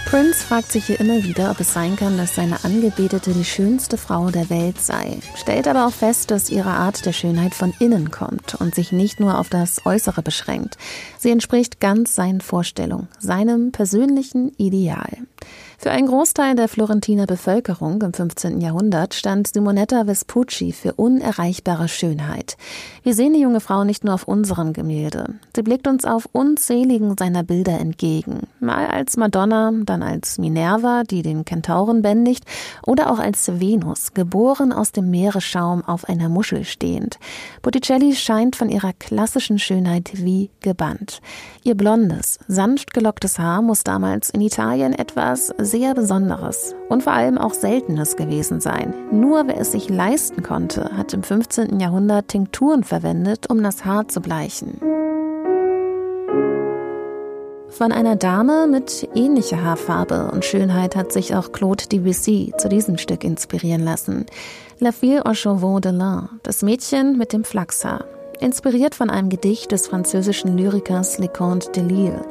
Prince 0.08 0.46
fragt 0.46 0.72
sich 0.72 0.86
hier 0.86 1.02
immer 1.02 1.22
wieder, 1.22 1.52
ob 1.52 1.60
es 1.60 1.74
sein 1.74 1.98
kann, 1.98 2.17
dass 2.17 2.34
seine 2.34 2.63
Angebetete 2.63 3.34
die 3.34 3.43
schönste 3.43 3.98
Frau 3.98 4.30
der 4.30 4.50
Welt 4.50 4.80
sei, 4.80 5.17
stellt 5.36 5.67
aber 5.67 5.86
auch 5.86 5.91
fest, 5.91 6.32
dass 6.32 6.50
ihre 6.50 6.70
Art 6.70 7.06
der 7.06 7.12
Schönheit 7.12 7.54
von 7.54 7.74
innen 7.80 8.10
kommt 8.10 8.56
und 8.56 8.74
sich 8.74 8.93
nicht 8.93 9.20
nur 9.20 9.38
auf 9.38 9.50
das 9.50 9.86
Äußere 9.86 10.22
beschränkt. 10.22 10.78
Sie 11.17 11.30
entspricht 11.30 11.82
ganz 11.82 12.15
seinen 12.15 12.39
Vorstellungen, 12.39 13.10
seinem 13.20 13.74
persönlichen 13.74 14.54
Ideal. 14.56 15.10
Für 15.80 15.92
einen 15.92 16.08
Großteil 16.08 16.56
der 16.56 16.70
Florentiner 16.70 17.28
Bevölkerung 17.28 18.02
im 18.02 18.12
15. 18.12 18.62
Jahrhundert 18.62 19.13
stand 19.13 19.54
Simonetta 19.54 20.06
Vespucci 20.06 20.72
für 20.72 20.94
unerreichbare 20.94 21.88
Schönheit. 21.88 22.58
Wir 23.04 23.13
sehen 23.13 23.34
die 23.34 23.42
junge 23.42 23.60
Frau 23.60 23.84
nicht 23.84 24.04
nur 24.04 24.16
auf 24.16 24.28
unserem 24.28 24.74
Gemälde. 24.74 25.36
Sie 25.56 25.62
blickt 25.62 25.88
uns 25.88 26.04
auf 26.04 26.28
unzähligen 26.32 27.16
seiner 27.16 27.44
Bilder 27.44 27.80
entgegen. 27.80 28.48
Mal 28.60 28.88
als 28.88 29.18
Madonna, 29.18 29.72
dann 29.86 30.02
als 30.02 30.40
Minerva, 30.40 31.04
die 31.04 31.22
den 31.22 31.46
Kentauren 31.46 32.02
bändigt, 32.02 32.46
oder 32.84 33.12
auch 33.12 33.20
als 33.20 33.60
Venus, 33.60 34.16
geboren 34.16 34.74
aus 34.74 34.94
dem 34.94 35.12
Meeresschaum 35.12 35.86
auf 35.86 36.10
einer 36.10 36.28
Muschel 36.28 36.66
stehend. 36.66 37.20
Botticelli 37.62 38.16
scheint 38.16 38.56
von 38.56 38.70
ihrer 38.70 38.94
klassischen 38.94 39.60
Schönheit 39.60 40.10
wie 40.16 40.50
gebannt. 40.62 41.22
Ihr 41.63 41.76
blondes, 41.76 42.40
sanft 42.48 42.96
gelocktes 42.96 43.38
Haar 43.38 43.62
muss 43.62 43.84
damals 43.84 44.32
in 44.32 44.42
Italien 44.42 44.94
etwas 44.94 45.54
sehr 45.68 45.94
Besonderes 45.94 46.74
und 46.90 47.04
vor 47.04 47.14
allem 47.14 47.38
auch 47.38 47.54
Seltenes 47.54 48.16
gewesen 48.16 48.60
sein. 48.60 48.94
Nur 49.12 49.48
wer 49.48 49.60
es 49.60 49.72
sich 49.72 49.90
leisten 49.90 50.42
konnte, 50.42 50.98
hat 50.98 51.14
im 51.14 51.24
15. 51.24 51.80
Jahrhundert 51.80 52.30
Tinkturen 52.30 52.84
verwendet, 52.84 53.50
um 53.50 53.62
das 53.62 53.86
Haar 53.86 54.08
zu 54.08 54.22
bleichen. 54.22 54.80
Von 57.70 57.92
einer 57.92 58.16
Dame 58.16 58.66
mit 58.66 59.08
ähnlicher 59.14 59.62
Haarfarbe 59.62 60.32
und 60.32 60.46
Schönheit 60.46 60.96
hat 60.96 61.12
sich 61.12 61.36
auch 61.36 61.52
Claude 61.52 61.86
Debussy 61.88 62.54
zu 62.58 62.70
diesem 62.70 62.98
Stück 62.98 63.24
inspirieren 63.24 63.84
lassen. 63.84 64.26
La 64.80 64.92
fille 64.92 65.24
aux 65.26 65.38
chevaux 65.38 65.80
de 65.80 65.92
lin, 65.92 66.30
das 66.44 66.64
Mädchen 66.64 67.18
mit 67.18 67.34
dem 67.34 67.44
Flachshaar 67.44 68.06
inspiriert 68.40 68.96
von 68.96 69.10
einem 69.10 69.30
Gedicht 69.30 69.72
des 69.72 69.88
französischen 69.88 70.58
Lyrikers 70.58 71.18
Leconte 71.18 71.72
de 71.72 71.84
Lille. 71.84 72.26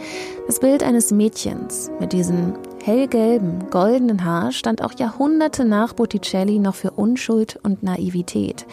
Das 0.47 0.61
Bild 0.61 0.83
eines 0.83 1.11
Mädchens 1.11 1.91
mit 2.01 2.13
diesem 2.13 2.55
hellgelben, 2.87 3.69
goldenen 3.71 4.25
Haar 4.25 4.53
stand 4.53 4.83
auch 4.83 4.93
Jahrhunderte 4.97 5.65
nach 5.65 5.93
Botticelli 5.93 6.61
noch 6.61 6.77
für 6.77 6.93
Unschuld 6.93 7.59
und 7.63 7.83
Naivität. 7.83 8.65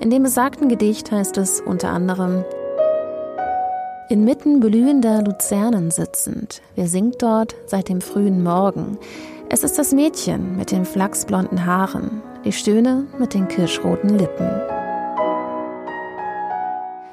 In 0.00 0.10
dem 0.10 0.24
besagten 0.24 0.68
Gedicht 0.68 1.12
heißt 1.12 1.38
es 1.38 1.60
unter 1.60 1.90
anderem 1.90 2.44
Inmitten 4.08 4.58
blühender 4.58 5.22
Luzernen 5.22 5.92
sitzend, 5.92 6.62
wer 6.74 6.88
singt 6.88 7.22
dort 7.22 7.54
seit 7.66 7.88
dem 7.88 8.00
frühen 8.00 8.42
Morgen? 8.42 8.98
Es 9.48 9.62
ist 9.62 9.78
das 9.78 9.92
Mädchen 9.92 10.56
mit 10.56 10.72
den 10.72 10.84
flachsblonden 10.84 11.64
Haaren, 11.64 12.22
die 12.44 12.52
Stöhne 12.52 13.06
mit 13.20 13.34
den 13.34 13.46
kirschroten 13.46 14.18
Lippen. 14.18 14.50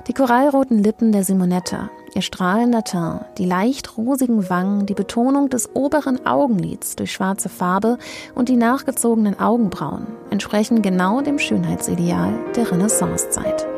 Die 0.07 0.13
korallroten 0.13 0.81
Lippen 0.81 1.11
der 1.11 1.23
Simonetta, 1.23 1.91
ihr 2.17 2.23
strahlender 2.23 2.83
Teint, 2.83 3.21
die 3.37 3.45
leicht 3.45 3.95
rosigen 3.95 4.49
Wangen, 4.49 4.87
die 4.87 4.95
Betonung 4.95 5.49
des 5.49 5.75
oberen 5.75 6.25
Augenlids 6.25 6.95
durch 6.95 7.13
schwarze 7.13 7.47
Farbe 7.47 7.99
und 8.33 8.49
die 8.49 8.55
nachgezogenen 8.55 9.39
Augenbrauen 9.39 10.07
entsprechen 10.31 10.81
genau 10.81 11.21
dem 11.21 11.37
Schönheitsideal 11.37 12.33
der 12.55 12.71
Renaissancezeit. 12.71 13.76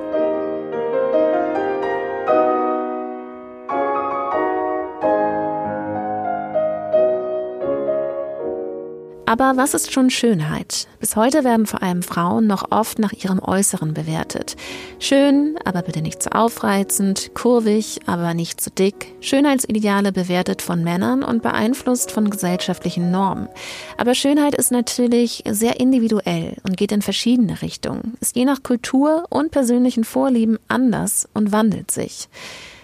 Aber 9.29 9.57
was 9.57 9.75
ist 9.75 9.93
schon 9.93 10.09
Schönheit? 10.09 10.87
Bis 10.99 11.15
heute 11.15 11.43
werden 11.43 11.67
vor 11.67 11.83
allem 11.83 12.01
Frauen 12.01 12.47
noch 12.47 12.71
oft 12.71 12.97
nach 12.97 13.13
ihrem 13.13 13.37
Äußeren 13.37 13.93
bewertet. 13.93 14.55
Schön, 14.97 15.55
aber 15.65 15.83
bitte 15.83 16.01
nicht 16.01 16.23
zu 16.23 16.33
aufreizend, 16.33 17.35
kurvig, 17.35 17.99
aber 18.07 18.33
nicht 18.33 18.59
zu 18.59 18.71
dick. 18.71 19.13
Schönheitsideale 19.21 20.11
bewertet 20.11 20.63
von 20.63 20.83
Männern 20.83 21.21
und 21.21 21.43
beeinflusst 21.43 22.11
von 22.11 22.31
gesellschaftlichen 22.31 23.11
Normen. 23.11 23.49
Aber 23.97 24.15
Schönheit 24.15 24.55
ist 24.55 24.71
natürlich 24.71 25.43
sehr 25.47 25.79
individuell 25.79 26.57
und 26.63 26.75
geht 26.75 26.91
in 26.91 27.03
verschiedene 27.03 27.61
Richtungen, 27.61 28.17
ist 28.21 28.35
je 28.35 28.45
nach 28.45 28.63
Kultur 28.63 29.25
und 29.29 29.51
persönlichen 29.51 30.05
Vorlieben 30.05 30.57
anders 30.69 31.29
und 31.35 31.51
wandelt 31.51 31.91
sich. 31.91 32.29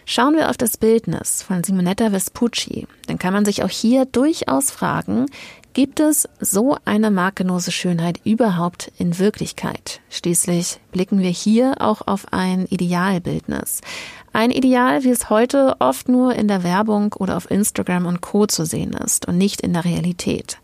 Schauen 0.07 0.35
wir 0.35 0.51
auf 0.51 0.57
das 0.57 0.77
Bildnis 0.77 1.41
von 1.41 1.63
Simonetta 1.63 2.11
Vespucci, 2.11 2.85
dann 3.07 3.17
kann 3.17 3.33
man 3.33 3.43
sich 3.43 3.63
auch 3.63 3.69
hier 3.69 4.05
durchaus 4.05 4.69
fragen, 4.69 5.25
Gibt 5.75 5.99
es 5.99 6.29
so 6.39 6.77
eine 6.85 7.11
markenlose 7.11 7.69
Schönheit 7.69 8.21
überhaupt 8.23 8.93
in 8.97 9.19
Wirklichkeit? 9.19 9.99
Schließlich 10.09 10.79
blicken 10.93 11.19
wir 11.19 11.31
hier 11.31 11.81
auch 11.81 12.07
auf 12.07 12.31
ein 12.31 12.65
Idealbildnis. 12.67 13.81
Ein 14.31 14.51
Ideal, 14.51 15.03
wie 15.03 15.09
es 15.09 15.29
heute 15.29 15.75
oft 15.79 16.07
nur 16.07 16.33
in 16.33 16.47
der 16.47 16.63
Werbung 16.63 17.11
oder 17.19 17.35
auf 17.35 17.51
Instagram 17.51 18.05
und 18.05 18.21
Co 18.21 18.45
zu 18.47 18.65
sehen 18.65 18.93
ist 18.93 19.27
und 19.27 19.37
nicht 19.37 19.59
in 19.59 19.73
der 19.73 19.83
Realität. 19.83 20.59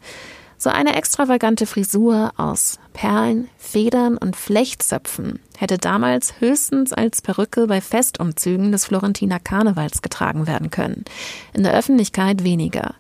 So 0.58 0.70
eine 0.70 0.96
extravagante 0.96 1.66
Frisur 1.66 2.32
aus 2.38 2.80
Perlen, 2.94 3.50
Federn 3.58 4.16
und 4.16 4.38
Flechtzöpfen 4.38 5.40
hätte 5.58 5.78
damals 5.78 6.40
höchstens 6.40 6.94
als 6.94 7.22
Perücke 7.22 7.68
bei 7.68 7.82
Festumzügen 7.82 8.72
des 8.72 8.86
Florentiner 8.86 9.40
Karnevals 9.40 10.02
getragen 10.02 10.48
werden 10.48 10.70
können. 10.70 11.04
In 11.52 11.64
der 11.64 11.74
Öffentlichkeit 11.74 12.46
weniger. 12.46 12.96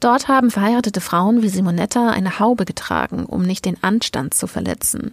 Dort 0.00 0.28
haben 0.28 0.50
verheiratete 0.50 1.00
Frauen 1.00 1.42
wie 1.42 1.48
Simonetta 1.48 2.08
eine 2.08 2.38
Haube 2.38 2.64
getragen, 2.64 3.26
um 3.26 3.42
nicht 3.42 3.66
den 3.66 3.82
Anstand 3.82 4.34
zu 4.34 4.46
verletzen. 4.46 5.12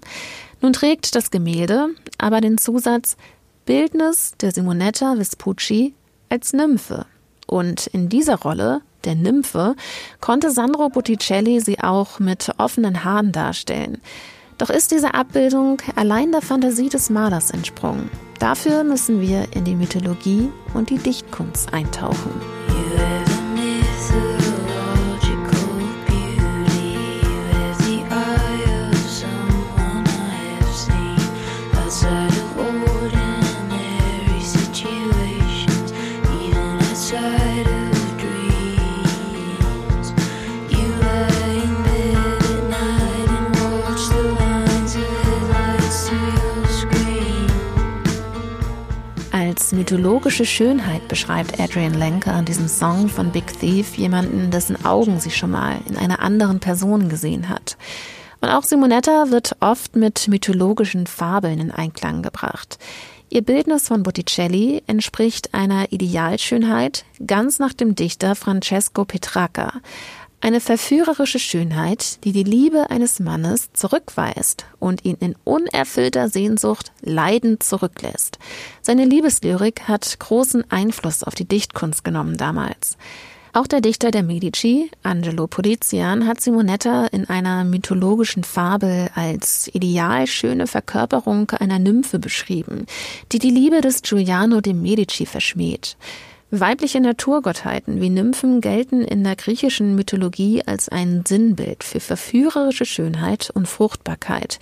Nun 0.61 0.73
trägt 0.73 1.13
das 1.15 1.29
Gemälde 1.29 1.89
aber 2.17 2.41
den 2.41 2.57
Zusatz 2.57 3.17
Bildnis 3.65 4.33
der 4.41 4.51
Simonetta 4.51 5.15
Vespucci 5.17 5.93
als 6.29 6.53
Nymphe. 6.53 7.05
Und 7.45 7.87
in 7.87 8.09
dieser 8.09 8.35
Rolle, 8.35 8.81
der 9.03 9.15
Nymphe, 9.15 9.75
konnte 10.19 10.51
Sandro 10.51 10.89
Botticelli 10.89 11.59
sie 11.59 11.79
auch 11.79 12.19
mit 12.19 12.51
offenen 12.57 13.03
Haaren 13.03 13.31
darstellen. 13.31 14.01
Doch 14.57 14.69
ist 14.69 14.91
diese 14.91 15.13
Abbildung 15.13 15.81
allein 15.95 16.31
der 16.31 16.41
Fantasie 16.41 16.89
des 16.89 17.09
Malers 17.09 17.51
entsprungen. 17.51 18.09
Dafür 18.39 18.83
müssen 18.83 19.21
wir 19.21 19.47
in 19.53 19.65
die 19.65 19.75
Mythologie 19.75 20.49
und 20.73 20.89
die 20.89 20.97
Dichtkunst 20.97 21.73
eintauchen. 21.73 22.31
Mythologische 49.71 50.45
Schönheit 50.45 51.07
beschreibt 51.07 51.59
Adrian 51.59 51.93
Lenker 51.93 52.37
in 52.39 52.45
diesem 52.45 52.67
Song 52.67 53.09
von 53.09 53.31
Big 53.31 53.59
Thief 53.59 53.97
jemanden, 53.97 54.51
dessen 54.51 54.85
Augen 54.85 55.19
sie 55.19 55.31
schon 55.31 55.51
mal 55.51 55.79
in 55.87 55.97
einer 55.97 56.21
anderen 56.21 56.59
Person 56.59 57.09
gesehen 57.09 57.49
hat. 57.49 57.77
Und 58.41 58.49
auch 58.49 58.63
Simonetta 58.63 59.31
wird 59.31 59.55
oft 59.59 59.95
mit 59.95 60.27
mythologischen 60.27 61.07
Fabeln 61.07 61.59
in 61.59 61.71
Einklang 61.71 62.21
gebracht. 62.21 62.77
Ihr 63.29 63.41
Bildnis 63.41 63.87
von 63.87 64.03
Botticelli 64.03 64.83
entspricht 64.87 65.53
einer 65.53 65.91
Idealschönheit 65.91 67.03
ganz 67.25 67.59
nach 67.59 67.73
dem 67.73 67.95
Dichter 67.95 68.35
Francesco 68.35 69.03
Petrarca, 69.05 69.73
eine 70.41 70.59
verführerische 70.61 71.39
Schönheit, 71.39 72.23
die 72.23 72.31
die 72.31 72.43
Liebe 72.43 72.89
eines 72.89 73.19
Mannes 73.19 73.73
zurückweist 73.73 74.65
und 74.79 75.03
ihn 75.03 75.17
in 75.19 75.35
unerfüllter 75.43 76.29
Sehnsucht 76.29 76.91
leidend 77.01 77.63
zurücklässt. 77.63 78.37
Seine 78.81 79.05
Liebeslyrik 79.05 79.87
hat 79.87 80.19
großen 80.19 80.69
Einfluss 80.69 81.23
auf 81.23 81.35
die 81.35 81.47
Dichtkunst 81.47 82.03
genommen 82.03 82.37
damals. 82.37 82.97
Auch 83.57 83.65
der 83.65 83.81
Dichter 83.81 84.11
der 84.11 84.21
Medici, 84.21 84.91
Angelo 85.01 85.47
Polizian, 85.47 86.27
hat 86.27 86.41
Simonetta 86.41 87.07
in 87.07 87.27
einer 87.27 87.63
mythologischen 87.63 88.43
Fabel 88.43 89.09
als 89.15 89.67
ideal 89.73 90.27
schöne 90.27 90.67
Verkörperung 90.67 91.49
einer 91.51 91.79
Nymphe 91.79 92.19
beschrieben, 92.19 92.85
die 93.31 93.39
die 93.39 93.49
Liebe 93.49 93.81
des 93.81 94.03
Giuliano 94.03 94.61
de 94.61 94.73
Medici 94.73 95.25
verschmäht. 95.25 95.97
Weibliche 96.49 97.01
Naturgottheiten 97.01 97.99
wie 97.99 98.09
Nymphen 98.09 98.61
gelten 98.61 99.01
in 99.01 99.21
der 99.25 99.35
griechischen 99.35 99.95
Mythologie 99.95 100.63
als 100.65 100.87
ein 100.87 101.25
Sinnbild 101.27 101.83
für 101.83 101.99
verführerische 101.99 102.85
Schönheit 102.85 103.49
und 103.53 103.67
Fruchtbarkeit. 103.67 104.57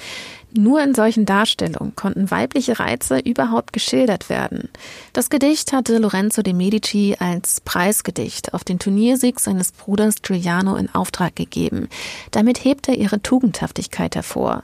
Nur 0.51 0.81
in 0.81 0.95
solchen 0.95 1.27
Darstellungen 1.27 1.95
konnten 1.95 2.31
weibliche 2.31 2.79
Reize 2.79 3.19
überhaupt 3.19 3.71
geschildert 3.71 4.29
werden. 4.29 4.69
Das 5.13 5.29
Gedicht 5.29 5.73
hatte 5.73 5.99
Lorenzo 5.99 6.41
de 6.41 6.53
Medici 6.53 7.17
als 7.19 7.61
Preisgedicht 7.61 8.55
auf 8.55 8.63
den 8.63 8.79
Turniersieg 8.79 9.39
seines 9.39 9.71
Bruders 9.71 10.23
Giuliano 10.23 10.77
in 10.77 10.89
Auftrag 10.89 11.35
gegeben. 11.35 11.89
Damit 12.31 12.63
hebt 12.65 12.87
er 12.87 12.95
ihre 12.95 13.21
Tugendhaftigkeit 13.21 14.15
hervor. 14.15 14.63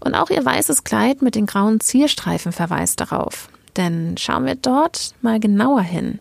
Und 0.00 0.14
auch 0.14 0.30
ihr 0.30 0.42
weißes 0.42 0.84
Kleid 0.84 1.20
mit 1.20 1.34
den 1.34 1.44
grauen 1.44 1.80
Zierstreifen 1.80 2.52
verweist 2.52 2.98
darauf. 2.98 3.50
Denn 3.76 4.16
schauen 4.18 4.46
wir 4.46 4.54
dort 4.54 5.14
mal 5.22 5.40
genauer 5.40 5.82
hin, 5.82 6.18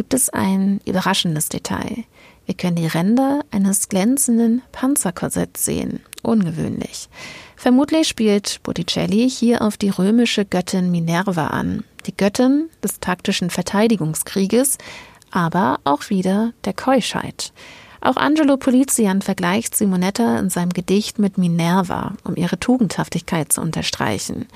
gibt 0.00 0.14
es 0.14 0.30
ein 0.30 0.80
überraschendes 0.86 1.50
Detail. 1.50 2.04
Wir 2.46 2.54
können 2.54 2.76
die 2.76 2.86
Ränder 2.86 3.40
eines 3.50 3.90
glänzenden 3.90 4.62
Panzerkorsetts 4.72 5.66
sehen. 5.66 6.00
Ungewöhnlich. 6.22 7.10
Vermutlich 7.54 8.08
spielt 8.08 8.62
Botticelli 8.62 9.28
hier 9.28 9.60
auf 9.60 9.76
die 9.76 9.90
römische 9.90 10.46
Göttin 10.46 10.90
Minerva 10.90 11.48
an, 11.48 11.84
die 12.06 12.16
Göttin 12.16 12.70
des 12.82 13.00
taktischen 13.00 13.50
Verteidigungskrieges, 13.50 14.78
aber 15.32 15.80
auch 15.84 16.08
wieder 16.08 16.54
der 16.64 16.72
Keuschheit. 16.72 17.52
Auch 18.00 18.16
Angelo 18.16 18.56
Polizian 18.56 19.20
vergleicht 19.20 19.76
Simonetta 19.76 20.38
in 20.38 20.48
seinem 20.48 20.70
Gedicht 20.70 21.18
mit 21.18 21.36
Minerva, 21.36 22.14
um 22.24 22.36
ihre 22.36 22.58
Tugendhaftigkeit 22.58 23.52
zu 23.52 23.60
unterstreichen. 23.60 24.48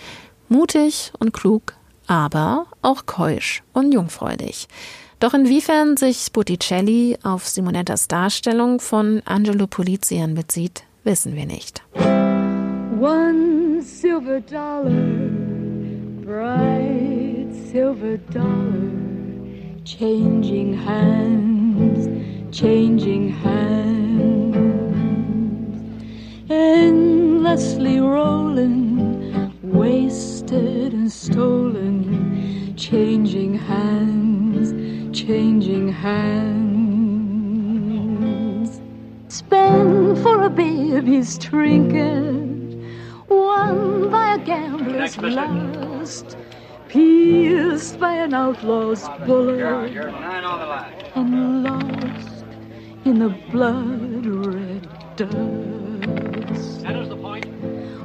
Mutig 0.48 1.12
und 1.18 1.35
klug, 1.35 1.74
aber 2.07 2.64
auch 2.80 3.04
keusch 3.04 3.62
und 3.74 3.92
jungfräulich. 3.92 4.68
Doch 5.24 5.32
inwiefern 5.32 5.96
sich 5.96 6.32
Botticelli 6.32 7.16
auf 7.22 7.48
Simonettas 7.48 8.08
Darstellung 8.08 8.78
von 8.78 9.22
Angelo 9.24 9.66
Polizian 9.66 10.34
bezieht, 10.34 10.84
wissen 11.02 11.34
wir 11.34 11.46
nicht. 11.46 11.82
One 13.00 13.80
silver 13.80 14.42
dollar, 14.42 14.90
bright 16.26 17.48
silver 17.72 18.18
dollar, 18.34 18.82
changing 19.87 20.78
hands, 20.84 22.06
changing 22.50 23.34
hands, 23.42 24.54
endlessly 26.50 27.98
rolling, 27.98 29.42
wasted 29.62 30.92
and 30.92 31.10
stolen, 31.10 32.74
changing 32.76 33.58
hands, 33.58 34.43
changing 35.14 35.88
hands. 35.88 36.81
Spend 39.29 40.18
for 40.18 40.42
a 40.42 40.50
baby's 40.50 41.38
trinket 41.38 42.79
won 43.29 44.11
by 44.11 44.35
a 44.35 44.38
gambler's 44.38 45.16
lust, 45.18 46.37
pierced 46.88 48.00
by 48.00 48.14
an 48.14 48.35
outlaw's 48.35 49.09
bullet, 49.24 49.96
and 51.14 51.62
lost 51.62 52.44
in 53.05 53.20
the 53.20 53.29
blood-red 53.53 54.88
dust. 55.14 56.85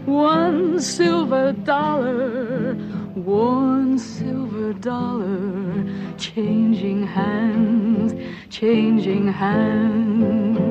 One 0.06 0.80
silver 0.80 1.54
dollar, 1.54 2.78
one 3.25 3.97
silver 3.97 4.73
dollar, 4.73 5.86
changing 6.17 7.05
hands, 7.05 8.13
changing 8.49 9.27
hands. 9.27 10.69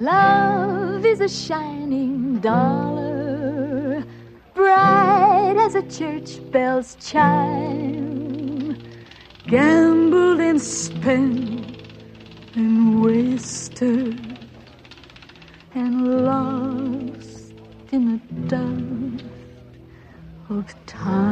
Love 0.00 1.04
is 1.04 1.20
a 1.20 1.28
shining 1.28 2.38
dollar, 2.40 4.04
bright 4.54 5.56
as 5.58 5.74
a 5.74 5.82
church 5.82 6.40
bell's 6.50 6.96
chime, 7.00 8.76
gambled 9.46 10.40
and 10.40 10.60
spent 10.60 11.82
and 12.54 13.02
wasted 13.02 14.38
and 15.74 16.24
lost 16.24 17.52
in 17.92 18.12
the 18.12 18.20
dust 18.48 18.97
of 20.50 20.86
time. 20.86 21.27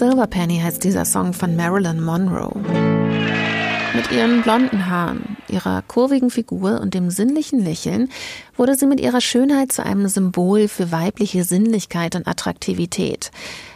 Hands. 0.00 0.02
One 0.02 0.10
Silver 0.10 0.26
Penny 0.26 0.60
heißt 0.60 0.84
dieser 0.84 1.04
Song 1.04 1.32
von 1.32 1.56
Marilyn 1.56 2.02
Monroe. 2.02 2.54
Mit 3.94 4.12
ihren 4.12 4.42
blonden 4.42 4.86
Haaren, 4.88 5.36
ihrer 5.48 5.82
kurvigen 5.82 6.30
Figur 6.30 6.80
und 6.80 6.94
dem 6.94 7.10
sinnlichen 7.10 7.64
Lächeln 7.64 8.10
wurde 8.56 8.76
sie 8.76 8.86
mit 8.86 9.00
ihrer 9.00 9.20
Schönheit 9.20 9.72
zu 9.72 9.84
einem 9.84 10.06
Symbol 10.08 10.68
für 10.68 10.92
weibliche 10.92 11.42
Sinnlichkeit 11.42 12.14
und 12.14 12.28
Attraktivität. 12.28 13.30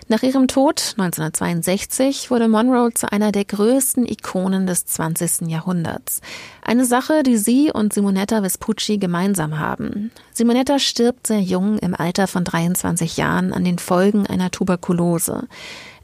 Nach 0.08 0.22
ihrem 0.22 0.46
Tod 0.46 0.94
1962 0.98 2.30
wurde 2.30 2.46
Monroe 2.46 2.92
zu 2.92 3.10
einer 3.10 3.32
der 3.32 3.44
größten 3.44 4.06
Ikonen 4.06 4.66
des 4.66 4.84
20. 4.84 5.48
Jahrhunderts. 5.48 6.20
Eine 6.60 6.84
Sache, 6.84 7.22
die 7.22 7.38
sie 7.38 7.72
und 7.72 7.94
Simonetta 7.94 8.42
Vespucci 8.42 8.98
gemeinsam 8.98 9.58
haben. 9.58 10.10
Simonetta 10.34 10.78
stirbt 10.78 11.28
sehr 11.28 11.40
jung 11.40 11.78
im 11.78 11.94
Alter 11.94 12.26
von 12.26 12.44
23 12.44 13.16
Jahren 13.16 13.52
an 13.52 13.64
den 13.64 13.78
Folgen 13.78 14.26
einer 14.26 14.50
Tuberkulose. 14.50 15.48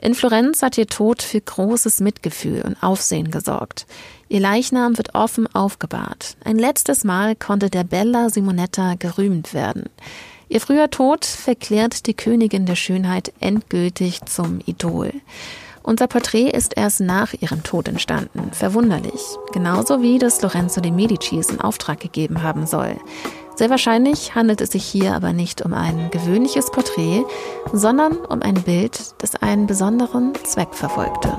In 0.01 0.15
Florenz 0.15 0.63
hat 0.63 0.79
ihr 0.79 0.87
Tod 0.87 1.23
für 1.23 1.41
großes 1.41 2.01
Mitgefühl 2.01 2.63
und 2.63 2.81
Aufsehen 2.83 3.31
gesorgt. 3.31 3.87
Ihr 4.29 4.41
Leichnam 4.41 4.97
wird 4.97 5.15
offen 5.15 5.53
aufgebahrt. 5.55 6.37
Ein 6.45 6.59
letztes 6.59 7.03
Mal 7.03 7.35
konnte 7.35 7.69
der 7.69 7.85
Bella 7.85 8.31
Simonetta 8.31 8.95
gerühmt 8.95 9.55
werden. 9.55 9.85
Ihr 10.49 10.61
früher 10.61 10.91
Tod 10.91 11.25
verklärt 11.25 12.07
die 12.07 12.15
Königin 12.15 12.65
der 12.65 12.77
Schönheit 12.77 13.33
endgültig 13.41 14.25
zum 14.25 14.61
Idol. 14.65 15.13
Unser 15.83 16.07
Porträt 16.07 16.51
ist 16.51 16.77
erst 16.77 17.01
nach 17.01 17.33
ihrem 17.41 17.63
Tod 17.63 17.89
entstanden. 17.89 18.51
Verwunderlich. 18.53 19.23
Genauso 19.53 20.03
wie 20.03 20.19
das 20.19 20.41
Lorenzo 20.43 20.81
de 20.81 20.91
Medici 20.91 21.39
es 21.39 21.49
in 21.49 21.61
Auftrag 21.61 22.01
gegeben 22.01 22.43
haben 22.43 22.67
soll. 22.67 22.97
Sehr 23.59 23.71
wahrscheinlich 23.71 24.37
handelt 24.37 24.61
es 24.61 24.71
sich 24.71 24.85
hier 24.85 25.17
aber 25.17 25.33
nicht 25.33 25.63
um 25.63 25.75
ein 25.75 26.13
gewöhnliches 26.13 26.71
Porträt, 26.71 27.25
sondern 27.73 28.17
um 28.19 28.41
ein 28.41 28.63
Bild, 28.63 29.21
das 29.21 29.35
einen 29.35 29.67
besonderen 29.67 30.33
Zweck 30.45 30.77
verfolgte. 30.77 31.37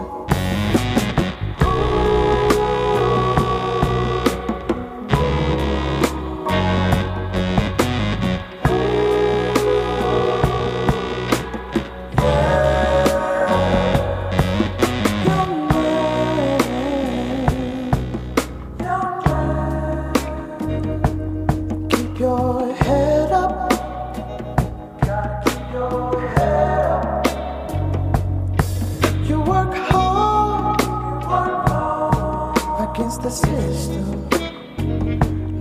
the 33.30 33.36
system 33.36 34.30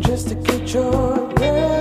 just 0.01 0.29
to 0.29 0.35
get 0.37 0.73
your 0.73 1.29
breath. 1.35 1.78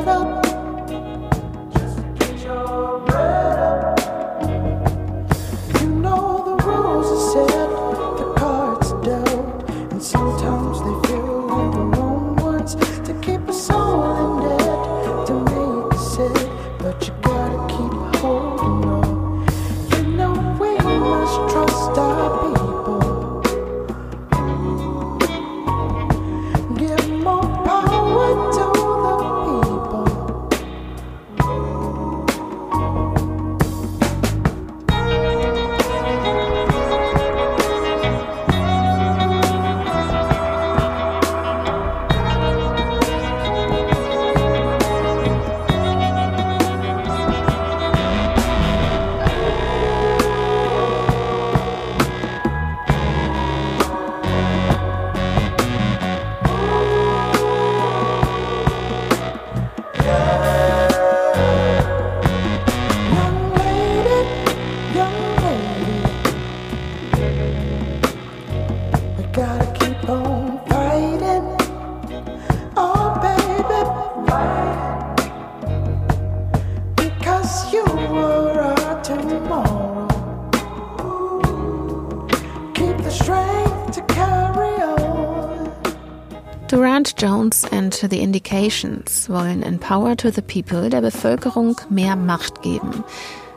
Durant 86.69 87.15
Jones 87.17 87.65
and 87.71 87.93
the 87.93 88.19
Indications 88.19 89.29
wollen 89.29 89.63
in 89.63 89.79
Power 89.79 90.15
to 90.17 90.29
the 90.29 90.41
People 90.41 90.89
der 90.89 91.01
Bevölkerung 91.01 91.75
mehr 91.89 92.15
Macht 92.15 92.61
geben. 92.61 93.03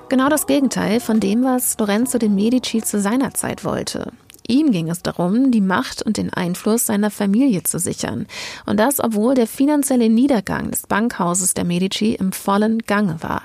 Genau 0.09 0.29
das 0.29 0.47
Gegenteil 0.47 1.01
von 1.01 1.21
dem, 1.21 1.45
was 1.45 1.77
Lorenzo 1.79 2.19
de 2.19 2.29
Medici 2.29 2.83
zu 2.83 3.01
seiner 3.01 3.35
Zeit 3.35 3.65
wollte. 3.65 4.13
Ihm 4.47 4.73
ging 4.73 4.91
es 4.91 5.03
darum, 5.03 5.51
die 5.51 5.61
Macht 5.61 6.03
und 6.03 6.17
den 6.17 6.33
Einfluss 6.33 6.87
seiner 6.87 7.11
Familie 7.11 7.63
zu 7.63 7.79
sichern. 7.79 8.27
Und 8.67 8.81
das, 8.81 8.99
obwohl 8.99 9.35
der 9.35 9.47
finanzielle 9.47 10.09
Niedergang 10.09 10.71
des 10.71 10.87
Bankhauses 10.87 11.55
der 11.55 11.65
Medici 11.65 12.15
im 12.15 12.33
vollen 12.33 12.81
Gange 12.81 13.23
war. 13.23 13.43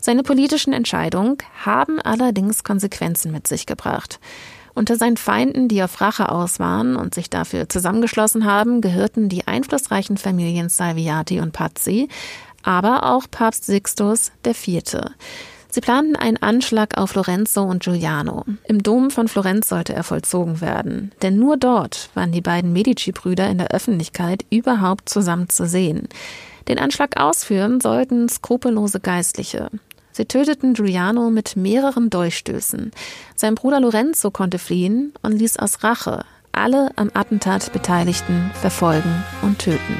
Seine 0.00 0.22
politischen 0.22 0.72
Entscheidungen 0.72 1.36
haben 1.64 2.00
allerdings 2.00 2.64
Konsequenzen 2.64 3.32
mit 3.32 3.46
sich 3.46 3.66
gebracht. 3.66 4.18
Unter 4.74 4.96
seinen 4.96 5.18
Feinden, 5.18 5.68
die 5.68 5.82
auf 5.82 6.00
Rache 6.00 6.30
aus 6.30 6.58
waren 6.58 6.96
und 6.96 7.14
sich 7.14 7.28
dafür 7.28 7.68
zusammengeschlossen 7.68 8.46
haben, 8.46 8.80
gehörten 8.80 9.28
die 9.28 9.46
einflussreichen 9.46 10.16
Familien 10.16 10.68
Salviati 10.70 11.40
und 11.40 11.52
Pazzi, 11.52 12.08
aber 12.62 13.04
auch 13.04 13.24
Papst 13.30 13.64
Sixtus 13.64 14.32
IV. 14.46 14.82
Sie 15.72 15.80
planten 15.80 16.16
einen 16.16 16.36
Anschlag 16.38 16.98
auf 16.98 17.14
Lorenzo 17.14 17.62
und 17.62 17.84
Giuliano. 17.84 18.44
Im 18.64 18.82
Dom 18.82 19.10
von 19.10 19.28
Florenz 19.28 19.68
sollte 19.68 19.94
er 19.94 20.02
vollzogen 20.02 20.60
werden, 20.60 21.12
denn 21.22 21.38
nur 21.38 21.56
dort 21.56 22.10
waren 22.14 22.32
die 22.32 22.40
beiden 22.40 22.72
Medici-Brüder 22.72 23.48
in 23.48 23.58
der 23.58 23.68
Öffentlichkeit 23.68 24.44
überhaupt 24.50 25.08
zusammen 25.08 25.48
zu 25.48 25.66
sehen. 25.66 26.08
Den 26.66 26.78
Anschlag 26.78 27.20
ausführen 27.20 27.80
sollten 27.80 28.28
skrupellose 28.28 28.98
Geistliche. 28.98 29.70
Sie 30.12 30.24
töteten 30.24 30.74
Giuliano 30.74 31.30
mit 31.30 31.56
mehreren 31.56 32.10
Dolchstößen. 32.10 32.90
Sein 33.36 33.54
Bruder 33.54 33.80
Lorenzo 33.80 34.30
konnte 34.30 34.58
fliehen 34.58 35.12
und 35.22 35.32
ließ 35.32 35.58
aus 35.58 35.82
Rache 35.82 36.24
alle 36.52 36.90
am 36.96 37.10
Attentat 37.14 37.72
Beteiligten 37.72 38.50
verfolgen 38.60 39.24
und 39.42 39.58
töten. 39.58 39.96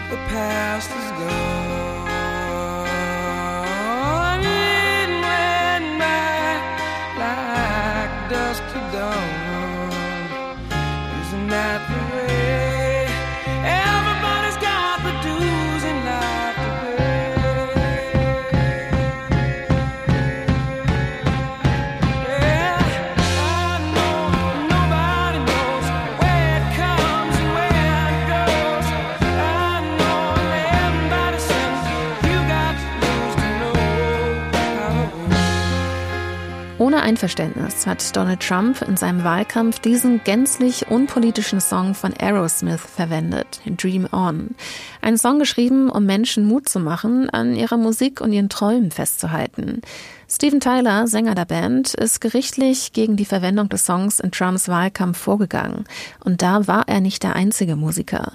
Ohne 37.20 37.26
Einverständnis 37.26 37.86
hat 37.86 38.16
Donald 38.16 38.40
Trump 38.40 38.80
in 38.80 38.96
seinem 38.96 39.24
Wahlkampf 39.24 39.78
diesen 39.78 40.24
gänzlich 40.24 40.88
unpolitischen 40.88 41.60
Song 41.60 41.94
von 41.94 42.14
Aerosmith 42.14 42.80
verwendet, 42.80 43.60
Dream 43.66 44.08
On. 44.10 44.54
Ein 45.02 45.18
Song 45.18 45.38
geschrieben, 45.38 45.90
um 45.90 46.06
Menschen 46.06 46.46
Mut 46.46 46.66
zu 46.66 46.80
machen, 46.80 47.28
an 47.28 47.54
ihrer 47.54 47.76
Musik 47.76 48.22
und 48.22 48.32
ihren 48.32 48.48
Träumen 48.48 48.90
festzuhalten. 48.90 49.82
Steven 50.30 50.60
Tyler, 50.60 51.06
Sänger 51.08 51.34
der 51.34 51.44
Band, 51.44 51.92
ist 51.92 52.22
gerichtlich 52.22 52.94
gegen 52.94 53.16
die 53.16 53.26
Verwendung 53.26 53.68
des 53.68 53.84
Songs 53.84 54.18
in 54.18 54.30
Trumps 54.30 54.68
Wahlkampf 54.68 55.18
vorgegangen. 55.18 55.84
Und 56.24 56.40
da 56.40 56.66
war 56.68 56.88
er 56.88 57.02
nicht 57.02 57.22
der 57.22 57.36
einzige 57.36 57.76
Musiker. 57.76 58.32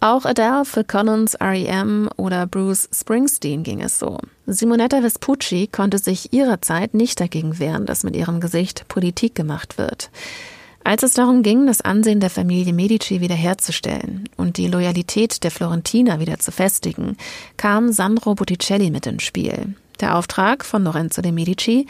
Auch 0.00 0.24
Adele, 0.24 0.64
Phil 0.64 0.84
Collins, 0.84 1.34
R.E.M. 1.34 2.08
oder 2.16 2.46
Bruce 2.46 2.88
Springsteen 2.92 3.64
ging 3.64 3.80
es 3.80 3.98
so. 3.98 4.18
Simonetta 4.46 5.00
Vespucci 5.02 5.66
konnte 5.66 5.98
sich 5.98 6.32
ihrer 6.32 6.62
Zeit 6.62 6.94
nicht 6.94 7.18
dagegen 7.18 7.58
wehren, 7.58 7.84
dass 7.84 8.04
mit 8.04 8.14
ihrem 8.14 8.38
Gesicht 8.38 8.86
Politik 8.86 9.34
gemacht 9.34 9.76
wird. 9.76 10.10
Als 10.84 11.02
es 11.02 11.14
darum 11.14 11.42
ging, 11.42 11.66
das 11.66 11.80
Ansehen 11.80 12.20
der 12.20 12.30
Familie 12.30 12.72
Medici 12.72 13.20
wiederherzustellen 13.20 14.28
und 14.36 14.56
die 14.56 14.68
Loyalität 14.68 15.42
der 15.42 15.50
Florentiner 15.50 16.20
wieder 16.20 16.38
zu 16.38 16.52
festigen, 16.52 17.16
kam 17.56 17.90
Sandro 17.90 18.36
Botticelli 18.36 18.92
mit 18.92 19.04
ins 19.04 19.24
Spiel. 19.24 19.74
Der 20.00 20.16
Auftrag 20.16 20.64
von 20.64 20.84
Lorenzo 20.84 21.22
de 21.22 21.32
Medici, 21.32 21.86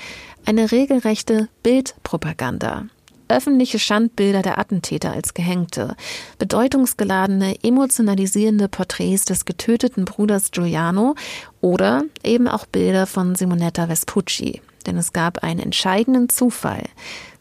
eine 0.47 0.73
regelrechte 0.73 1.51
Bildpropaganda 1.63 2.87
öffentliche 3.29 3.79
Schandbilder 3.79 4.43
der 4.43 4.59
Attentäter 4.59 5.13
als 5.13 5.35
Gehängte, 5.35 5.97
bedeutungsgeladene, 6.39 7.63
emotionalisierende 7.63 8.69
Porträts 8.69 9.25
des 9.25 9.45
getöteten 9.45 10.05
Bruders 10.05 10.51
Giuliano 10.51 11.15
oder 11.61 12.05
eben 12.25 12.49
auch 12.49 12.67
Bilder 12.67 13.07
von 13.07 13.35
Simonetta 13.35 13.89
Vespucci. 13.89 14.63
Denn 14.87 14.97
es 14.97 15.13
gab 15.13 15.43
einen 15.43 15.61
entscheidenden 15.61 16.29
Zufall. 16.29 16.85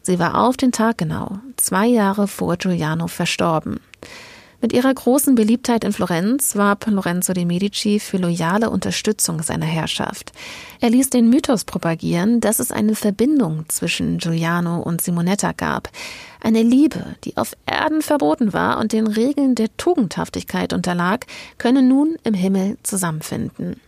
Sie 0.02 0.18
war 0.18 0.42
auf 0.42 0.56
den 0.56 0.72
Tag 0.72 0.98
genau, 0.98 1.38
zwei 1.56 1.86
Jahre 1.86 2.28
vor 2.28 2.56
Giuliano 2.56 3.08
verstorben. 3.08 3.80
Mit 4.60 4.72
ihrer 4.72 4.92
großen 4.92 5.36
Beliebtheit 5.36 5.84
in 5.84 5.92
Florenz 5.92 6.56
warb 6.56 6.86
Lorenzo 6.88 7.32
de 7.32 7.44
Medici 7.44 8.00
für 8.00 8.16
loyale 8.16 8.70
Unterstützung 8.70 9.40
seiner 9.40 9.66
Herrschaft. 9.66 10.32
Er 10.80 10.90
ließ 10.90 11.10
den 11.10 11.30
Mythos 11.30 11.64
propagieren, 11.64 12.40
dass 12.40 12.58
es 12.58 12.72
eine 12.72 12.96
Verbindung 12.96 13.66
zwischen 13.68 14.18
Giuliano 14.18 14.82
und 14.82 15.00
Simonetta 15.00 15.52
gab. 15.52 15.90
Eine 16.40 16.62
Liebe, 16.62 17.04
die 17.24 17.36
auf 17.36 17.52
Erden 17.66 18.02
verboten 18.02 18.52
war 18.52 18.78
und 18.78 18.92
den 18.92 19.06
Regeln 19.06 19.54
der 19.54 19.68
Tugendhaftigkeit 19.76 20.72
unterlag, 20.72 21.26
könne 21.58 21.82
nun 21.82 22.16
im 22.24 22.34
Himmel 22.34 22.78
zusammenfinden. 22.82 23.80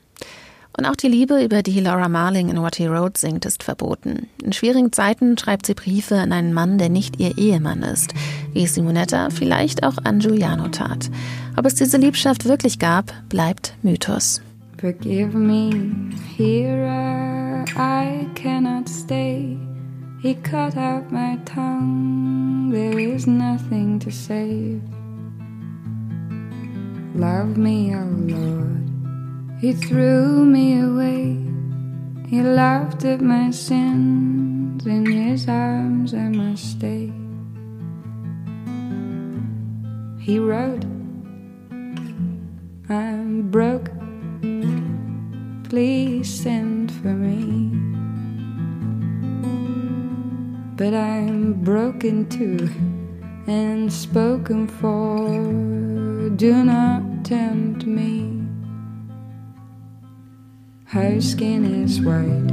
Und 0.76 0.86
auch 0.86 0.96
die 0.96 1.08
Liebe, 1.08 1.42
über 1.42 1.62
die 1.62 1.80
Laura 1.80 2.08
Marling 2.08 2.48
in 2.48 2.62
What 2.62 2.76
He 2.76 2.88
Wrote 2.88 3.18
singt, 3.18 3.44
ist 3.44 3.62
verboten. 3.62 4.28
In 4.42 4.52
schwierigen 4.52 4.92
Zeiten 4.92 5.36
schreibt 5.36 5.66
sie 5.66 5.74
Briefe 5.74 6.16
an 6.16 6.32
einen 6.32 6.52
Mann, 6.52 6.78
der 6.78 6.88
nicht 6.88 7.20
ihr 7.20 7.36
Ehemann 7.36 7.82
ist, 7.82 8.14
wie 8.52 8.66
Simonetta 8.66 9.30
vielleicht 9.30 9.82
auch 9.82 9.98
an 10.04 10.20
Giuliano 10.20 10.68
tat. 10.68 11.10
Ob 11.56 11.66
es 11.66 11.74
diese 11.74 11.98
Liebschaft 11.98 12.44
wirklich 12.44 12.78
gab, 12.78 13.12
bleibt 13.28 13.74
Mythos. 13.82 14.40
Forgive 14.78 15.36
me, 15.36 15.70
here 16.38 17.64
I 17.76 18.26
cannot 18.34 18.88
stay. 18.88 19.58
He 20.22 20.34
cut 20.34 20.76
out 20.76 21.10
my 21.10 21.36
tongue, 21.44 22.70
there 22.70 22.98
is 22.98 23.26
nothing 23.26 23.98
to 24.00 24.10
save. 24.10 24.80
Love 27.14 27.58
me, 27.58 27.94
oh 27.94 28.08
Lord. 28.26 28.99
He 29.60 29.74
threw 29.74 30.46
me 30.46 30.80
away. 30.80 31.36
He 32.28 32.40
laughed 32.40 33.04
at 33.04 33.20
my 33.20 33.50
sins. 33.50 34.86
In 34.86 35.04
his 35.04 35.46
arms 35.48 36.14
I 36.14 36.30
must 36.30 36.64
stay. 36.70 37.12
He 40.18 40.38
wrote, 40.38 40.86
I'm 42.88 43.50
broke. 43.50 43.90
Please 45.68 46.32
send 46.32 46.90
for 46.90 47.12
me. 47.12 47.68
But 50.76 50.94
I'm 50.94 51.52
broken 51.62 52.26
too 52.30 52.70
and 53.46 53.92
spoken 53.92 54.66
for. 54.66 56.30
Do 56.30 56.64
not 56.64 57.26
tempt 57.26 57.84
me. 57.84 58.19
Her 60.90 61.20
skin 61.20 61.84
is 61.84 62.00
white, 62.00 62.50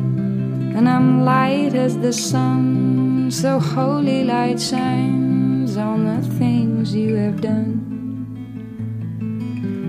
and 0.77 0.88
I'm 0.88 1.25
light 1.25 1.73
as 1.73 1.97
the 1.97 2.13
sun. 2.13 3.31
So 3.31 3.59
holy 3.59 4.25
light 4.25 4.61
shines 4.61 5.75
on 5.75 6.05
the 6.05 6.21
things 6.38 6.93
you 6.93 7.15
have 7.15 7.41
done. 7.41 7.81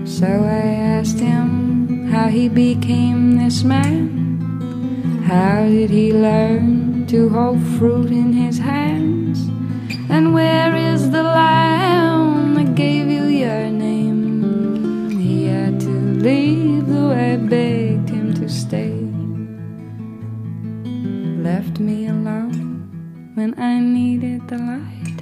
So 0.03 0.25
I 0.25 0.65
asked 0.97 1.19
him 1.19 2.07
how 2.07 2.27
he 2.29 2.49
became 2.49 3.37
this 3.37 3.63
man. 3.63 4.41
How 5.27 5.67
did 5.67 5.91
he 5.91 6.11
learn 6.11 7.05
to 7.05 7.29
hold 7.29 7.61
fruit 7.77 8.09
in 8.09 8.33
his 8.33 8.57
hands? 8.57 9.47
And 10.09 10.33
where 10.33 10.75
is 10.75 11.11
the 11.11 11.21
lamb 11.21 12.08
when 23.39 23.57
I 23.57 23.79
needed 23.79 24.49
the 24.49 24.57
light. 24.57 25.19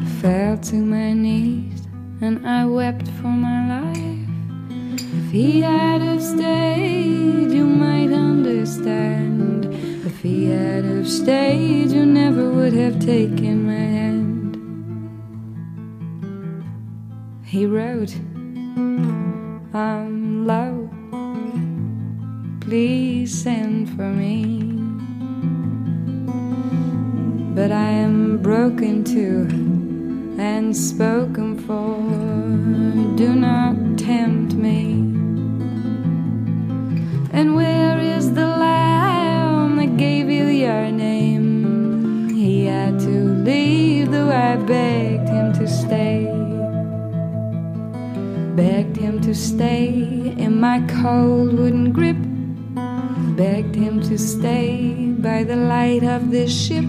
I 0.00 0.06
fell 0.22 0.56
to 0.56 0.76
my 0.76 1.12
knees 1.12 1.86
and 2.22 2.48
I 2.48 2.64
wept 2.64 3.06
for 3.18 3.28
my 3.48 3.60
life. 3.76 4.28
If 5.18 5.30
he 5.30 5.60
had 5.60 6.00
have 6.00 6.22
stayed, 6.22 7.50
you 7.50 7.66
might 7.66 8.12
understand. 8.14 9.66
If 10.06 10.22
he 10.22 10.46
had 10.46 10.86
have 10.86 11.06
stayed, 11.06 11.90
you 11.90 12.06
never 12.06 12.50
would 12.50 12.72
have 12.72 12.98
taken 12.98 13.66
my 13.66 13.84
hand. 13.98 14.52
He 17.44 17.66
wrote, 17.66 18.14
I'm 19.74 20.46
low, 20.46 20.88
please 22.62 23.30
send 23.42 23.90
for 23.90 24.08
me. 24.08 24.71
But 27.62 27.70
I 27.70 27.90
am 27.90 28.38
broken 28.38 29.04
too 29.04 29.46
and 30.36 30.76
spoken 30.76 31.56
for. 31.64 31.94
Do 33.16 33.36
not 33.36 33.76
tempt 33.96 34.54
me. 34.54 34.94
And 37.32 37.54
where 37.54 38.00
is 38.00 38.34
the 38.34 38.48
lamb 38.48 39.76
that 39.76 39.96
gave 39.96 40.28
you 40.28 40.46
your 40.46 40.90
name? 40.90 42.30
He 42.30 42.66
had 42.66 42.98
to 42.98 43.16
leave, 43.46 44.10
though 44.10 44.32
I 44.32 44.56
begged 44.56 45.28
him 45.28 45.52
to 45.52 45.68
stay. 45.68 46.26
Begged 48.56 48.96
him 48.96 49.20
to 49.20 49.32
stay 49.36 50.34
in 50.36 50.58
my 50.58 50.80
cold 51.00 51.56
wooden 51.56 51.92
grip. 51.92 52.18
Begged 53.36 53.76
him 53.76 54.02
to 54.02 54.18
stay 54.18 55.12
by 55.20 55.44
the 55.44 55.54
light 55.54 56.02
of 56.02 56.32
this 56.32 56.50
ship. 56.50 56.86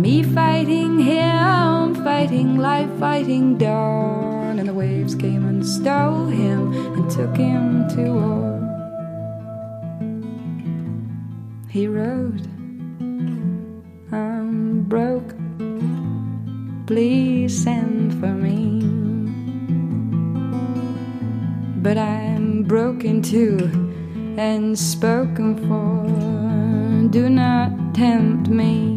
Me 0.00 0.22
fighting 0.22 0.98
him, 0.98 1.94
fighting 1.96 2.56
life, 2.56 2.88
fighting 2.98 3.58
dawn. 3.58 4.58
And 4.58 4.66
the 4.66 4.72
waves 4.72 5.14
came 5.14 5.46
and 5.46 5.66
stole 5.66 6.24
him 6.24 6.72
and 6.94 7.10
took 7.10 7.36
him 7.36 7.86
to 7.90 8.04
war. 8.14 8.56
He 11.68 11.86
wrote, 11.86 12.40
I'm 14.10 14.84
broke, 14.84 15.34
please 16.86 17.62
send 17.62 18.18
for 18.20 18.32
me. 18.32 18.80
But 21.82 21.98
I'm 21.98 22.62
broken 22.62 23.20
too 23.20 23.70
and 24.38 24.78
spoken 24.78 25.58
for. 25.68 27.10
Do 27.10 27.28
not 27.28 27.94
tempt 27.94 28.48
me. 28.48 28.89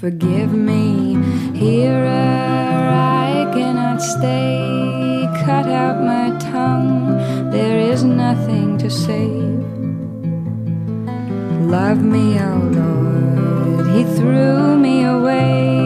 Forgive 0.00 0.52
me, 0.52 1.16
here 1.54 2.06
I 2.06 3.50
cannot 3.54 4.02
stay. 4.02 5.26
Cut 5.42 5.66
out 5.68 6.02
my 6.04 6.36
tongue, 6.38 7.16
there 7.50 7.78
is 7.78 8.04
nothing 8.04 8.76
to 8.76 8.90
save. 8.90 9.64
Love 11.62 12.02
me, 12.02 12.38
oh 12.38 12.68
Lord, 12.72 13.86
He 13.96 14.04
threw 14.16 14.76
me 14.76 15.04
away. 15.04 15.80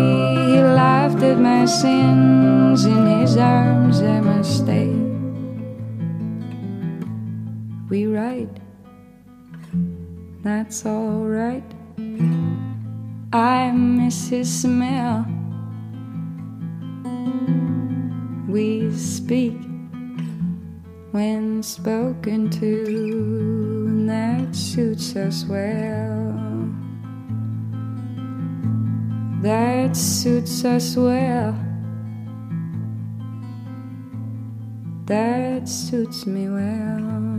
He 0.49 0.61
laughed 0.61 1.23
at 1.23 1.39
my 1.39 1.65
sins, 1.65 2.85
in 2.87 3.07
His 3.21 3.37
arms 3.37 4.03
I 4.03 4.21
must 4.21 4.57
stay. 4.57 4.91
We 7.89 8.07
write, 8.07 8.59
that's 10.43 10.85
all 10.85 11.27
right. 11.27 11.63
I 13.33 13.70
miss 13.70 14.28
his 14.28 14.62
smell. 14.62 15.24
We 18.49 18.91
speak 18.91 19.57
when 21.12 21.62
spoken 21.62 22.51
to, 22.51 22.85
and 23.87 24.11
that 24.11 24.57
suits 24.57 25.14
us 25.14 25.45
well. 25.45 26.68
That 29.43 29.97
suits 29.97 30.64
us 30.64 30.97
well. 30.97 31.55
That 35.07 35.68
suits 35.68 36.26
me 36.26 36.49
well. 36.49 37.30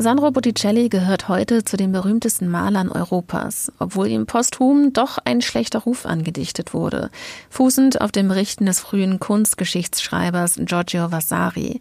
Sandro 0.00 0.30
Botticelli 0.30 0.88
gehört 0.88 1.26
heute 1.26 1.64
zu 1.64 1.76
den 1.76 1.90
berühmtesten 1.90 2.48
Malern 2.48 2.88
Europas, 2.88 3.72
obwohl 3.80 4.06
ihm 4.06 4.26
posthum 4.26 4.92
doch 4.92 5.18
ein 5.24 5.42
schlechter 5.42 5.80
Ruf 5.80 6.06
angedichtet 6.06 6.72
wurde, 6.72 7.10
fußend 7.50 8.00
auf 8.00 8.12
den 8.12 8.28
Berichten 8.28 8.66
des 8.66 8.78
frühen 8.78 9.18
Kunstgeschichtsschreibers 9.18 10.60
Giorgio 10.60 11.10
Vasari. 11.10 11.80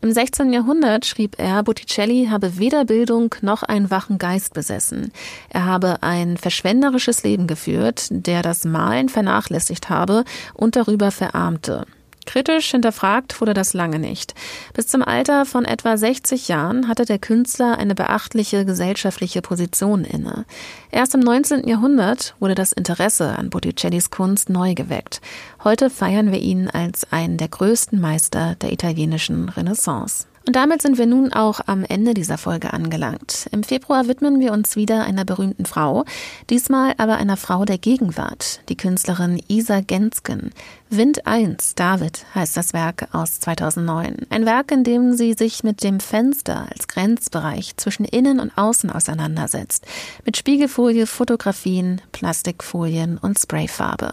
Im 0.00 0.10
16. 0.10 0.50
Jahrhundert 0.50 1.04
schrieb 1.04 1.38
er, 1.38 1.62
Botticelli 1.62 2.28
habe 2.30 2.56
weder 2.56 2.86
Bildung 2.86 3.34
noch 3.42 3.62
einen 3.62 3.90
wachen 3.90 4.16
Geist 4.16 4.54
besessen. 4.54 5.12
Er 5.50 5.66
habe 5.66 6.02
ein 6.02 6.38
verschwenderisches 6.38 7.22
Leben 7.22 7.46
geführt, 7.46 8.06
der 8.10 8.40
das 8.40 8.64
Malen 8.64 9.10
vernachlässigt 9.10 9.90
habe 9.90 10.24
und 10.54 10.74
darüber 10.74 11.10
verarmte. 11.10 11.84
Kritisch 12.28 12.72
hinterfragt 12.72 13.40
wurde 13.40 13.54
das 13.54 13.72
lange 13.72 13.98
nicht. 13.98 14.34
Bis 14.74 14.86
zum 14.86 15.00
Alter 15.00 15.46
von 15.46 15.64
etwa 15.64 15.96
60 15.96 16.48
Jahren 16.48 16.86
hatte 16.86 17.06
der 17.06 17.18
Künstler 17.18 17.78
eine 17.78 17.94
beachtliche 17.94 18.66
gesellschaftliche 18.66 19.40
Position 19.40 20.04
inne. 20.04 20.44
Erst 20.90 21.14
im 21.14 21.20
19. 21.20 21.66
Jahrhundert 21.66 22.34
wurde 22.38 22.54
das 22.54 22.72
Interesse 22.72 23.38
an 23.38 23.48
Botticellis 23.48 24.10
Kunst 24.10 24.50
neu 24.50 24.74
geweckt. 24.74 25.22
Heute 25.64 25.88
feiern 25.88 26.30
wir 26.30 26.38
ihn 26.38 26.68
als 26.68 27.10
einen 27.10 27.38
der 27.38 27.48
größten 27.48 27.98
Meister 27.98 28.56
der 28.56 28.72
italienischen 28.72 29.48
Renaissance. 29.48 30.26
Und 30.48 30.56
damit 30.56 30.80
sind 30.80 30.96
wir 30.96 31.04
nun 31.04 31.30
auch 31.34 31.60
am 31.66 31.84
Ende 31.84 32.14
dieser 32.14 32.38
Folge 32.38 32.72
angelangt. 32.72 33.48
Im 33.52 33.62
Februar 33.62 34.08
widmen 34.08 34.40
wir 34.40 34.52
uns 34.52 34.76
wieder 34.76 35.04
einer 35.04 35.26
berühmten 35.26 35.66
Frau, 35.66 36.06
diesmal 36.48 36.94
aber 36.96 37.16
einer 37.16 37.36
Frau 37.36 37.66
der 37.66 37.76
Gegenwart, 37.76 38.60
die 38.70 38.76
Künstlerin 38.78 39.42
Isa 39.48 39.82
Gensken. 39.82 40.52
Wind 40.88 41.26
1, 41.26 41.74
David 41.74 42.24
heißt 42.34 42.56
das 42.56 42.72
Werk 42.72 43.08
aus 43.12 43.40
2009. 43.40 44.26
Ein 44.30 44.46
Werk, 44.46 44.72
in 44.72 44.84
dem 44.84 45.12
sie 45.12 45.34
sich 45.34 45.64
mit 45.64 45.84
dem 45.84 46.00
Fenster 46.00 46.66
als 46.70 46.88
Grenzbereich 46.88 47.76
zwischen 47.76 48.06
Innen 48.06 48.40
und 48.40 48.56
Außen 48.56 48.88
auseinandersetzt. 48.88 49.84
Mit 50.24 50.38
Spiegelfolie, 50.38 51.06
Fotografien, 51.06 52.00
Plastikfolien 52.12 53.18
und 53.18 53.38
Sprayfarbe. 53.38 54.12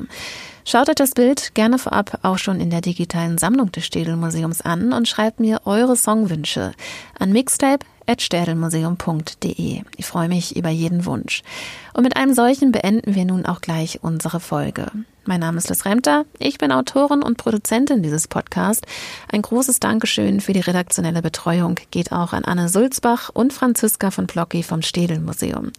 Schaut 0.68 0.90
euch 0.90 0.96
das 0.96 1.12
Bild 1.12 1.54
gerne 1.54 1.78
vorab 1.78 2.18
auch 2.24 2.40
schon 2.40 2.60
in 2.60 2.72
der 2.72 2.82
digitalen 2.82 3.38
Sammlung 3.38 3.72
des 3.72 3.86
Städelmuseums 3.86 4.62
an 4.62 4.94
und 4.94 5.08
schreibt 5.08 5.40
mir 5.40 5.62
eure 5.66 5.96
Songwünsche 5.96 6.72
an 7.20 7.32
mixtape.städelmuseum.de. 7.32 9.84
Ich 9.96 10.06
freue 10.08 10.28
mich 10.28 10.56
über 10.56 10.70
jeden 10.70 11.06
Wunsch. 11.06 11.44
Und 11.94 12.02
mit 12.02 12.18
einem 12.18 12.34
solchen 12.34 12.72
beenden 12.72 13.14
wir 13.14 13.26
nun 13.26 13.46
auch 13.46 13.62
gleich 13.62 14.00
unsere 14.02 14.40
Folge. 14.40 14.88
Mein 15.26 15.42
Name 15.42 15.60
ist 15.60 15.70
Liz 15.70 15.86
Remter, 15.86 16.26
ich 16.40 16.58
bin 16.58 16.72
Autorin 16.72 17.22
und 17.22 17.38
Produzentin 17.38 18.02
dieses 18.02 18.28
Podcasts. 18.28 18.82
Ein 19.32 19.44
großes 19.44 19.80
Dankeschön 19.80 20.42
für 20.42 20.54
die 20.54 20.62
redaktionelle 20.62 21.22
Betreuung 21.22 21.76
geht 21.92 22.12
auch 22.12 22.34
an 22.34 22.44
Anne 22.44 22.70
Sulzbach 22.70 23.30
und 23.32 23.54
Franziska 23.54 24.10
von 24.10 24.26
Plocki 24.26 24.64
vom 24.64 24.82
Städelmuseum. 24.82 25.74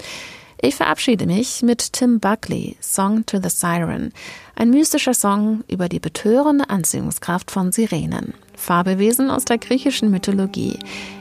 Ich 0.59 0.75
verabschiede 0.75 1.27
mich 1.27 1.63
mit 1.63 1.93
Tim 1.93 2.19
Buckley, 2.19 2.77
Song 2.81 3.27
to 3.27 3.39
the 3.43 3.51
Siren, 3.51 4.13
ein 4.57 4.71
mystischer 4.71 5.15
Song 5.15 5.63
über 5.69 5.89
die 5.89 6.01
betörende 6.01 6.69
Anziehungskraft 6.71 7.51
von 7.51 7.73
Sirenen, 7.73 8.35
Fabelwesen 8.57 9.31
aus 9.31 9.45
der 9.45 9.59
griechischen 9.59 10.11
Mythologie, 10.11 10.79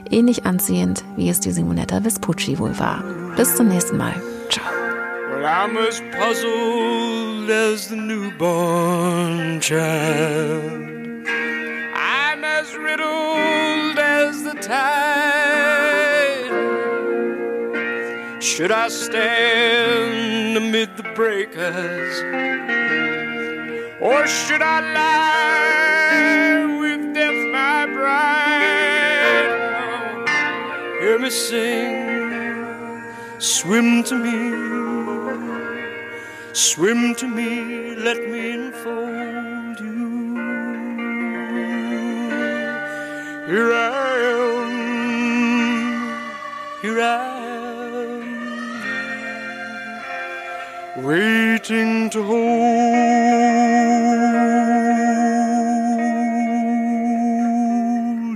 ähnlich 0.10 0.46
anziehend, 0.46 1.04
wie 1.18 1.30
es 1.30 1.42
die 1.42 1.52
Simonetta 1.52 2.02
Vespucci 2.02 2.58
wohl 2.58 2.80
war. 2.80 3.04
Bis 3.36 3.56
zum 3.56 3.68
nächsten 3.68 3.98
Mal. 3.98 4.14
Ciao. 4.50 4.64
Well, 5.32 5.46
I'm 5.46 5.78
as 5.78 6.02
puzzled 6.18 7.50
as 7.50 7.90
the 7.90 7.98
newborn 7.98 9.60
child. 9.60 10.72
I'm 11.94 12.44
as 12.44 12.74
riddled 12.78 14.00
as 14.00 14.44
the 14.44 14.54
tide. 14.62 15.26
Should 18.42 18.72
I 18.72 18.88
stand 18.88 20.56
amid 20.56 20.96
the 20.96 21.04
breakers? 21.16 22.24
Or 24.06 24.28
should 24.28 24.62
I 24.62 24.82
lie 24.98 26.66
with 26.80 27.16
death, 27.16 27.42
my 27.52 27.88
bride? 27.88 29.50
Hear 31.00 31.18
me 31.18 31.32
sing, 31.32 33.02
swim 33.40 34.04
to 34.04 34.16
me, 34.26 34.38
swim 36.54 37.16
to 37.16 37.28
me, 37.28 37.96
let 37.96 38.20
me 38.30 38.52
enfold 38.52 39.80
you. 39.80 40.36
Here 43.48 43.74
I 43.74 43.86
am, 44.38 44.70
here 46.84 47.02
I 47.02 47.40
am. 47.40 47.45
waiting 50.98 52.10
to 52.10 52.24
hold 52.24 52.40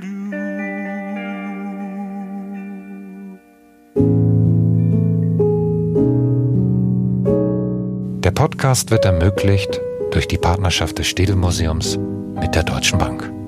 you. 0.03 0.19
Der 8.23 8.31
Podcast 8.31 8.91
wird 8.91 9.05
ermöglicht 9.05 9.79
durch 10.11 10.27
die 10.27 10.37
Partnerschaft 10.37 10.99
des 10.99 11.07
Städelmuseums 11.07 11.97
mit 12.39 12.53
der 12.55 12.63
Deutschen 12.63 12.99
Bank. 12.99 13.38